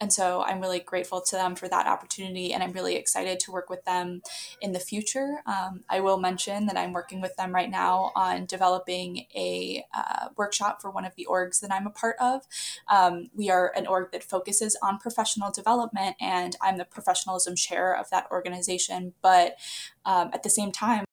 and 0.00 0.12
so 0.12 0.42
I'm 0.42 0.60
really 0.60 0.80
grateful 0.80 1.20
to 1.20 1.36
them 1.36 1.56
for 1.56 1.68
that 1.68 1.86
opportunity, 1.86 2.52
and 2.52 2.62
I'm 2.62 2.72
really 2.72 2.96
excited 2.96 3.40
to 3.40 3.52
work 3.52 3.68
with 3.68 3.84
them 3.84 4.22
in 4.60 4.72
the 4.72 4.78
future. 4.78 5.42
Um, 5.46 5.80
I 5.88 6.00
will 6.00 6.18
mention 6.18 6.66
that 6.66 6.76
I'm 6.76 6.92
working 6.92 7.20
with 7.20 7.36
them 7.36 7.54
right 7.54 7.70
now 7.70 8.12
on 8.14 8.46
developing 8.46 9.26
a 9.34 9.84
uh, 9.92 10.28
workshop 10.36 10.80
for 10.80 10.90
one 10.90 11.04
of 11.04 11.14
the 11.16 11.26
orgs 11.30 11.60
that 11.60 11.72
I'm 11.72 11.86
a 11.86 11.90
part 11.90 12.16
of. 12.20 12.42
Um, 12.88 13.30
we 13.34 13.50
are 13.50 13.72
an 13.76 13.86
org 13.86 14.12
that 14.12 14.22
focuses 14.22 14.76
on 14.82 14.98
professional 14.98 15.50
development, 15.50 16.16
and 16.20 16.56
I'm 16.62 16.78
the 16.78 16.84
professionalism 16.84 17.56
chair 17.56 17.94
of 17.94 18.10
that 18.10 18.28
organization. 18.30 19.14
But 19.22 19.56
um, 20.04 20.30
at 20.32 20.42
the 20.42 20.50
same 20.50 20.72
time, 20.72 21.04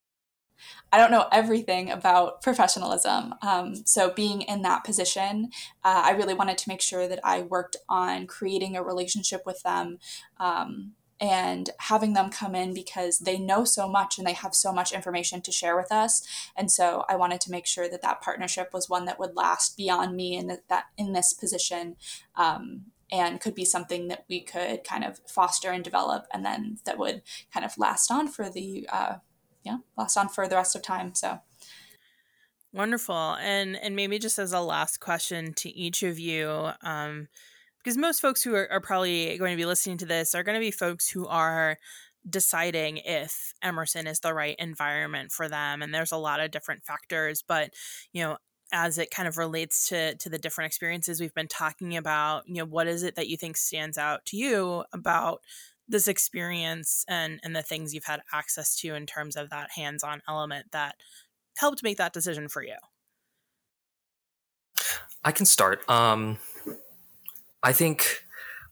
I 0.95 0.97
don't 0.97 1.11
know 1.11 1.27
everything 1.29 1.91
about 1.91 2.41
professionalism. 2.41 3.35
Um, 3.41 3.75
so, 3.85 4.13
being 4.13 4.43
in 4.43 4.61
that 4.61 4.85
position, 4.85 5.49
uh, 5.83 6.03
I 6.05 6.11
really 6.11 6.33
wanted 6.33 6.57
to 6.59 6.69
make 6.69 6.79
sure 6.79 7.05
that 7.05 7.19
I 7.21 7.41
worked 7.41 7.75
on 7.89 8.27
creating 8.27 8.77
a 8.77 8.83
relationship 8.83 9.41
with 9.45 9.61
them 9.63 9.99
um, 10.39 10.93
and 11.19 11.69
having 11.79 12.13
them 12.13 12.29
come 12.29 12.55
in 12.55 12.73
because 12.73 13.19
they 13.19 13.37
know 13.37 13.65
so 13.65 13.89
much 13.89 14.17
and 14.17 14.25
they 14.25 14.31
have 14.31 14.55
so 14.55 14.71
much 14.71 14.93
information 14.93 15.41
to 15.41 15.51
share 15.51 15.75
with 15.75 15.91
us. 15.91 16.25
And 16.55 16.71
so, 16.71 17.03
I 17.09 17.17
wanted 17.17 17.41
to 17.41 17.51
make 17.51 17.65
sure 17.67 17.89
that 17.89 18.01
that 18.01 18.21
partnership 18.21 18.69
was 18.71 18.87
one 18.89 19.03
that 19.03 19.19
would 19.19 19.35
last 19.35 19.75
beyond 19.75 20.15
me 20.15 20.37
in 20.37 20.59
that 20.69 20.85
in 20.97 21.11
this 21.11 21.33
position. 21.33 21.97
Um, 22.37 22.85
and 23.11 23.39
could 23.41 23.53
be 23.53 23.65
something 23.65 24.07
that 24.07 24.25
we 24.29 24.41
could 24.41 24.83
kind 24.83 25.03
of 25.03 25.19
foster 25.27 25.71
and 25.71 25.83
develop, 25.83 26.25
and 26.33 26.45
then 26.45 26.79
that 26.85 26.97
would 26.97 27.21
kind 27.53 27.65
of 27.65 27.77
last 27.77 28.09
on 28.09 28.27
for 28.29 28.49
the 28.49 28.87
uh, 28.91 29.15
yeah 29.65 29.77
last 29.97 30.17
on 30.17 30.29
for 30.29 30.47
the 30.47 30.55
rest 30.55 30.75
of 30.75 30.81
time 30.81 31.13
so. 31.13 31.39
Wonderful. 32.73 33.37
And 33.39 33.77
and 33.77 33.95
maybe 33.95 34.19
just 34.19 34.37
as 34.37 34.51
a 34.51 34.59
last 34.59 34.99
question 34.99 35.53
to 35.53 35.69
each 35.69 36.03
of 36.03 36.19
you 36.19 36.71
um 36.81 37.29
because 37.77 37.97
most 37.97 38.19
folks 38.19 38.43
who 38.43 38.53
are, 38.55 38.69
are 38.71 38.81
probably 38.81 39.37
going 39.37 39.51
to 39.51 39.57
be 39.57 39.65
listening 39.65 39.97
to 39.99 40.05
this 40.05 40.35
are 40.35 40.43
going 40.43 40.55
to 40.55 40.65
be 40.65 40.71
folks 40.71 41.09
who 41.09 41.25
are 41.27 41.77
deciding 42.29 42.97
if 42.97 43.53
emerson 43.61 44.07
is 44.07 44.19
the 44.19 44.33
right 44.33 44.55
environment 44.57 45.31
for 45.31 45.47
them 45.47 45.81
and 45.81 45.93
there's 45.93 46.11
a 46.11 46.17
lot 46.17 46.39
of 46.39 46.51
different 46.51 46.83
factors 46.83 47.43
but 47.47 47.69
you 48.11 48.23
know 48.23 48.37
as 48.73 48.97
it 48.97 49.11
kind 49.11 49.27
of 49.27 49.37
relates 49.37 49.87
to 49.87 50.15
to 50.15 50.27
the 50.27 50.39
different 50.39 50.67
experiences 50.67 51.21
we've 51.21 51.35
been 51.35 51.47
talking 51.47 51.95
about 51.95 52.47
you 52.47 52.55
know 52.55 52.65
what 52.65 52.87
is 52.87 53.03
it 53.03 53.15
that 53.15 53.27
you 53.27 53.37
think 53.37 53.55
stands 53.55 53.97
out 53.97 54.25
to 54.25 54.35
you 54.35 54.83
about 54.91 55.41
this 55.87 56.07
experience 56.07 57.05
and 57.07 57.39
and 57.43 57.55
the 57.55 57.61
things 57.61 57.93
you've 57.93 58.05
had 58.05 58.21
access 58.33 58.75
to 58.77 58.95
in 58.95 59.05
terms 59.05 59.35
of 59.35 59.49
that 59.49 59.71
hands-on 59.75 60.21
element 60.27 60.67
that 60.71 60.95
helped 61.57 61.83
make 61.83 61.97
that 61.97 62.13
decision 62.13 62.47
for 62.47 62.63
you? 62.63 62.75
I 65.23 65.31
can 65.31 65.45
start. 65.45 65.87
Um 65.89 66.37
i 67.63 67.73
think 67.73 68.23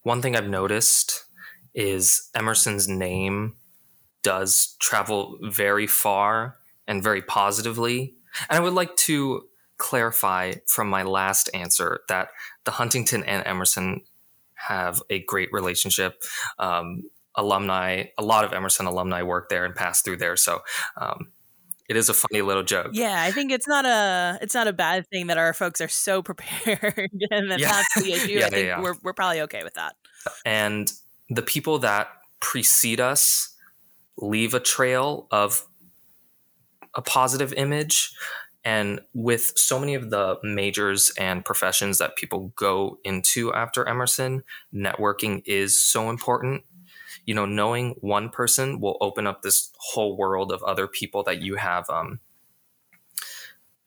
one 0.03 0.21
thing 0.21 0.35
i've 0.35 0.47
noticed 0.47 1.25
is 1.73 2.29
emerson's 2.35 2.87
name 2.87 3.55
does 4.21 4.75
travel 4.79 5.37
very 5.41 5.87
far 5.87 6.57
and 6.87 7.01
very 7.03 7.21
positively. 7.21 8.13
And 8.49 8.57
i 8.57 8.59
would 8.61 8.73
like 8.73 8.95
to 8.97 9.47
clarify 9.77 10.53
from 10.67 10.87
my 10.89 11.03
last 11.03 11.49
answer 11.53 12.01
that 12.07 12.29
the 12.65 12.71
huntington 12.71 13.23
and 13.23 13.45
emerson 13.47 14.01
have 14.67 15.01
a 15.09 15.23
great 15.23 15.49
relationship. 15.51 16.21
Um, 16.59 17.03
alumni, 17.35 18.05
a 18.17 18.23
lot 18.23 18.45
of 18.45 18.53
Emerson 18.53 18.85
alumni 18.85 19.23
work 19.23 19.49
there 19.49 19.65
and 19.65 19.75
pass 19.75 20.01
through 20.01 20.17
there. 20.17 20.35
So 20.35 20.61
um, 20.97 21.31
it 21.89 21.97
is 21.97 22.09
a 22.09 22.13
funny 22.13 22.41
little 22.41 22.63
joke. 22.63 22.91
Yeah, 22.93 23.21
I 23.21 23.31
think 23.31 23.51
it's 23.51 23.67
not 23.67 23.85
a 23.85 24.37
it's 24.41 24.53
not 24.53 24.67
a 24.67 24.73
bad 24.73 25.07
thing 25.09 25.27
that 25.27 25.37
our 25.37 25.53
folks 25.53 25.81
are 25.81 25.87
so 25.87 26.21
prepared 26.23 27.11
and 27.31 27.51
that 27.51 27.59
yeah. 27.59 27.71
that's 27.71 28.03
the 28.03 28.11
issue. 28.13 28.39
yeah, 28.39 28.45
I 28.45 28.49
think 28.49 28.67
yeah, 28.67 28.81
we're 28.81 28.95
we're 29.03 29.13
probably 29.13 29.41
okay 29.41 29.63
with 29.63 29.73
that. 29.75 29.95
And 30.45 30.91
the 31.29 31.41
people 31.41 31.79
that 31.79 32.07
precede 32.39 32.99
us 32.99 33.55
leave 34.17 34.53
a 34.53 34.59
trail 34.59 35.27
of 35.31 35.65
a 36.95 37.01
positive 37.01 37.53
image. 37.53 38.13
And 38.65 39.01
with 39.13 39.57
so 39.57 39.79
many 39.79 39.93
of 39.95 40.09
the 40.09 40.37
majors 40.41 41.11
and 41.17 41.43
professions 41.43 41.97
that 41.97 42.15
people 42.15 42.53
go 42.55 42.97
into 43.03 43.53
after 43.53 43.87
Emerson, 43.87 44.43
networking 44.73 45.43
is 45.45 45.81
so 45.81 46.09
important. 46.09 46.63
You 47.25 47.35
know, 47.35 47.45
knowing 47.45 47.95
one 48.01 48.29
person 48.29 48.79
will 48.79 48.97
open 49.01 49.27
up 49.27 49.41
this 49.41 49.71
whole 49.77 50.17
world 50.17 50.51
of 50.51 50.63
other 50.63 50.87
people 50.87 51.23
that 51.23 51.41
you 51.41 51.55
have 51.55 51.89
um, 51.89 52.19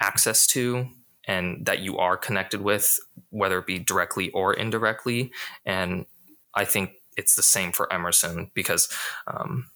access 0.01 0.47
to 0.49 0.89
and 1.27 1.67
that 1.67 1.81
you 1.81 1.99
are 1.99 2.17
connected 2.17 2.62
with, 2.62 2.99
whether 3.31 3.59
it 3.59 3.67
be 3.67 3.79
directly 3.79 4.31
or 4.31 4.55
indirectly. 4.55 5.33
And 5.65 6.07
I 6.55 6.65
think 6.65 6.93
it's 7.17 7.35
the 7.35 7.43
same 7.43 7.73
for 7.73 7.93
Emerson 7.93 8.51
because 8.55 8.89
um, 9.27 9.71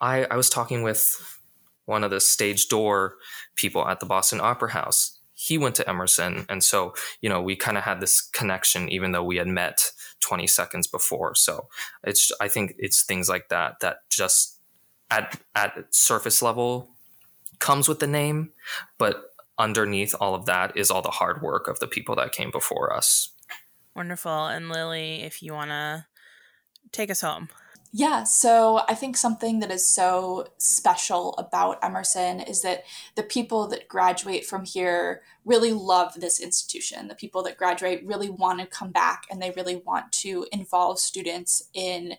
I, 0.00 0.24
I 0.24 0.36
was 0.36 0.48
talking 0.48 0.82
with 0.82 1.40
one 1.86 2.04
of 2.04 2.10
the 2.10 2.20
stage 2.20 2.68
door 2.68 3.16
people 3.56 3.86
at 3.86 4.00
the 4.00 4.06
Boston 4.06 4.40
Opera 4.40 4.72
House. 4.72 5.18
He 5.34 5.58
went 5.58 5.74
to 5.76 5.88
Emerson. 5.88 6.46
And 6.48 6.62
so, 6.62 6.94
you 7.20 7.28
know, 7.28 7.42
we 7.42 7.56
kind 7.56 7.76
of 7.76 7.84
had 7.84 8.00
this 8.00 8.20
connection, 8.20 8.88
even 8.88 9.12
though 9.12 9.24
we 9.24 9.36
had 9.36 9.48
met 9.48 9.90
20 10.20 10.46
seconds 10.46 10.86
before. 10.86 11.34
So 11.34 11.68
it's, 12.04 12.32
I 12.40 12.48
think 12.48 12.74
it's 12.78 13.02
things 13.02 13.28
like 13.28 13.48
that 13.48 13.80
that 13.80 14.08
just 14.08 14.58
at, 15.10 15.40
at 15.54 15.86
surface 15.90 16.40
level 16.40 16.88
comes 17.58 17.88
with 17.88 17.98
the 17.98 18.06
name, 18.06 18.52
but 18.98 19.34
underneath 19.58 20.14
all 20.20 20.34
of 20.34 20.46
that 20.46 20.76
is 20.76 20.90
all 20.90 21.02
the 21.02 21.10
hard 21.10 21.42
work 21.42 21.68
of 21.68 21.78
the 21.80 21.86
people 21.86 22.16
that 22.16 22.32
came 22.32 22.50
before 22.50 22.92
us. 22.92 23.30
Wonderful. 23.94 24.46
And 24.46 24.68
Lily, 24.68 25.22
if 25.22 25.42
you 25.42 25.52
want 25.52 25.70
to 25.70 26.06
take 26.92 27.10
us 27.10 27.20
home. 27.20 27.48
Yeah, 27.96 28.24
so 28.24 28.80
I 28.88 28.96
think 28.96 29.16
something 29.16 29.60
that 29.60 29.70
is 29.70 29.86
so 29.86 30.48
special 30.58 31.32
about 31.38 31.78
Emerson 31.80 32.40
is 32.40 32.60
that 32.62 32.82
the 33.14 33.22
people 33.22 33.68
that 33.68 33.86
graduate 33.86 34.44
from 34.44 34.64
here 34.64 35.22
really 35.44 35.72
love 35.72 36.14
this 36.14 36.40
institution. 36.40 37.06
The 37.06 37.14
people 37.14 37.44
that 37.44 37.56
graduate 37.56 38.02
really 38.04 38.28
want 38.28 38.58
to 38.58 38.66
come 38.66 38.90
back 38.90 39.26
and 39.30 39.40
they 39.40 39.52
really 39.52 39.76
want 39.76 40.10
to 40.10 40.44
involve 40.50 40.98
students 40.98 41.68
in 41.72 42.14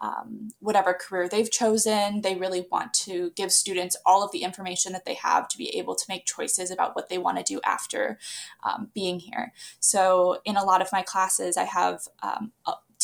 um, 0.00 0.48
whatever 0.58 0.94
career 0.94 1.28
they've 1.28 1.48
chosen. 1.48 2.22
They 2.22 2.34
really 2.34 2.66
want 2.68 2.92
to 2.94 3.30
give 3.36 3.52
students 3.52 3.96
all 4.04 4.24
of 4.24 4.32
the 4.32 4.42
information 4.42 4.92
that 4.94 5.04
they 5.04 5.14
have 5.14 5.46
to 5.46 5.56
be 5.56 5.68
able 5.78 5.94
to 5.94 6.04
make 6.08 6.26
choices 6.26 6.72
about 6.72 6.96
what 6.96 7.08
they 7.08 7.18
want 7.18 7.38
to 7.38 7.44
do 7.44 7.60
after 7.64 8.18
um, 8.64 8.90
being 8.94 9.20
here. 9.20 9.52
So, 9.78 10.40
in 10.44 10.56
a 10.56 10.64
lot 10.64 10.82
of 10.82 10.88
my 10.92 11.02
classes, 11.02 11.56
I 11.56 11.64
have 11.66 12.08
um, 12.20 12.50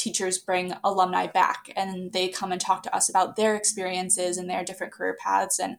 teachers 0.06 0.38
bring 0.38 0.72
alumni 0.84 1.26
back 1.26 1.68
and 1.74 2.12
they 2.12 2.28
come 2.28 2.52
and 2.52 2.60
talk 2.60 2.84
to 2.84 2.94
us 2.94 3.08
about 3.08 3.34
their 3.34 3.56
experiences 3.56 4.38
and 4.38 4.48
their 4.48 4.62
different 4.62 4.92
career 4.92 5.16
paths. 5.18 5.58
And 5.58 5.78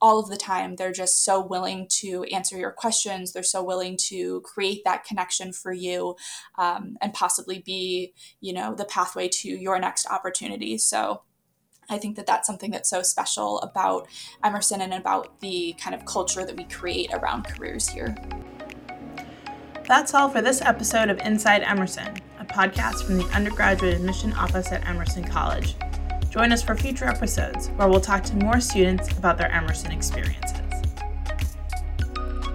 all 0.00 0.18
of 0.18 0.30
the 0.30 0.38
time 0.38 0.76
they're 0.76 0.90
just 0.90 1.22
so 1.22 1.44
willing 1.44 1.86
to 1.90 2.24
answer 2.32 2.56
your 2.56 2.70
questions. 2.70 3.32
They're 3.32 3.42
so 3.42 3.62
willing 3.62 3.98
to 4.04 4.40
create 4.40 4.84
that 4.84 5.04
connection 5.04 5.52
for 5.52 5.70
you 5.70 6.16
um, 6.56 6.96
and 7.02 7.12
possibly 7.12 7.58
be 7.58 8.14
you 8.40 8.54
know 8.54 8.74
the 8.74 8.86
pathway 8.86 9.28
to 9.28 9.48
your 9.48 9.78
next 9.78 10.06
opportunity. 10.08 10.78
So 10.78 11.22
I 11.90 11.98
think 11.98 12.16
that 12.16 12.26
that's 12.26 12.46
something 12.46 12.70
that's 12.70 12.88
so 12.88 13.02
special 13.02 13.60
about 13.60 14.08
Emerson 14.42 14.80
and 14.80 14.94
about 14.94 15.40
the 15.40 15.74
kind 15.78 15.94
of 15.94 16.06
culture 16.06 16.46
that 16.46 16.56
we 16.56 16.64
create 16.64 17.12
around 17.12 17.44
careers 17.44 17.86
here. 17.86 18.16
That's 19.86 20.14
all 20.14 20.30
for 20.30 20.40
this 20.40 20.62
episode 20.62 21.10
of 21.10 21.18
Inside 21.20 21.62
Emerson 21.62 22.14
podcast 22.48 23.04
from 23.04 23.18
the 23.18 23.24
Undergraduate 23.34 23.94
Admission 23.94 24.32
Office 24.32 24.72
at 24.72 24.86
Emerson 24.88 25.24
College. 25.24 25.76
Join 26.30 26.52
us 26.52 26.62
for 26.62 26.74
future 26.74 27.06
episodes 27.06 27.68
where 27.76 27.88
we'll 27.88 28.00
talk 28.00 28.22
to 28.24 28.36
more 28.36 28.60
students 28.60 29.10
about 29.16 29.38
their 29.38 29.50
Emerson 29.50 29.92
experiences. 29.92 30.60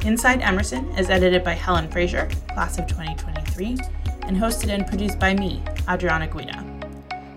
Inside 0.06 0.42
Emerson 0.42 0.92
is 0.98 1.10
edited 1.10 1.44
by 1.44 1.54
Helen 1.54 1.90
Frazier, 1.90 2.30
class 2.50 2.78
of 2.78 2.88
2023, 2.88 3.78
and 4.24 4.36
hosted 4.36 4.70
and 4.70 4.86
produced 4.86 5.18
by 5.20 5.34
me, 5.34 5.62
Adriana 5.90 6.28
Guida. 6.28 6.64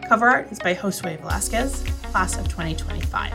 Cover 0.08 0.28
art 0.28 0.50
is 0.50 0.58
by 0.58 0.74
Josue 0.74 1.18
Velasquez, 1.20 1.84
class 2.10 2.36
of 2.38 2.48
2025. 2.48 3.32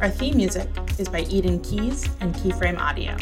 Our 0.00 0.10
theme 0.10 0.36
music 0.36 0.68
is 0.98 1.08
by 1.08 1.20
Eden 1.22 1.60
Keys 1.60 2.08
and 2.20 2.34
Keyframe 2.34 2.78
Audio. 2.78 3.16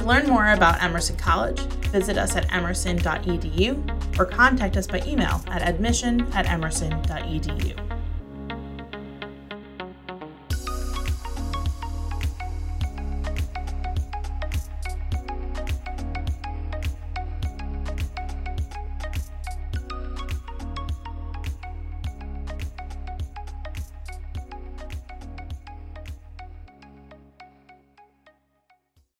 To 0.00 0.06
learn 0.06 0.28
more 0.28 0.52
about 0.52 0.82
Emerson 0.82 1.14
College, 1.16 1.60
visit 1.92 2.16
us 2.16 2.34
at 2.34 2.50
emerson.edu 2.54 4.18
or 4.18 4.24
contact 4.24 4.78
us 4.78 4.86
by 4.86 5.02
email 5.06 5.44
at 5.48 5.60
admission 5.60 6.22
at 6.32 6.46
emerson.edu. 6.46 7.89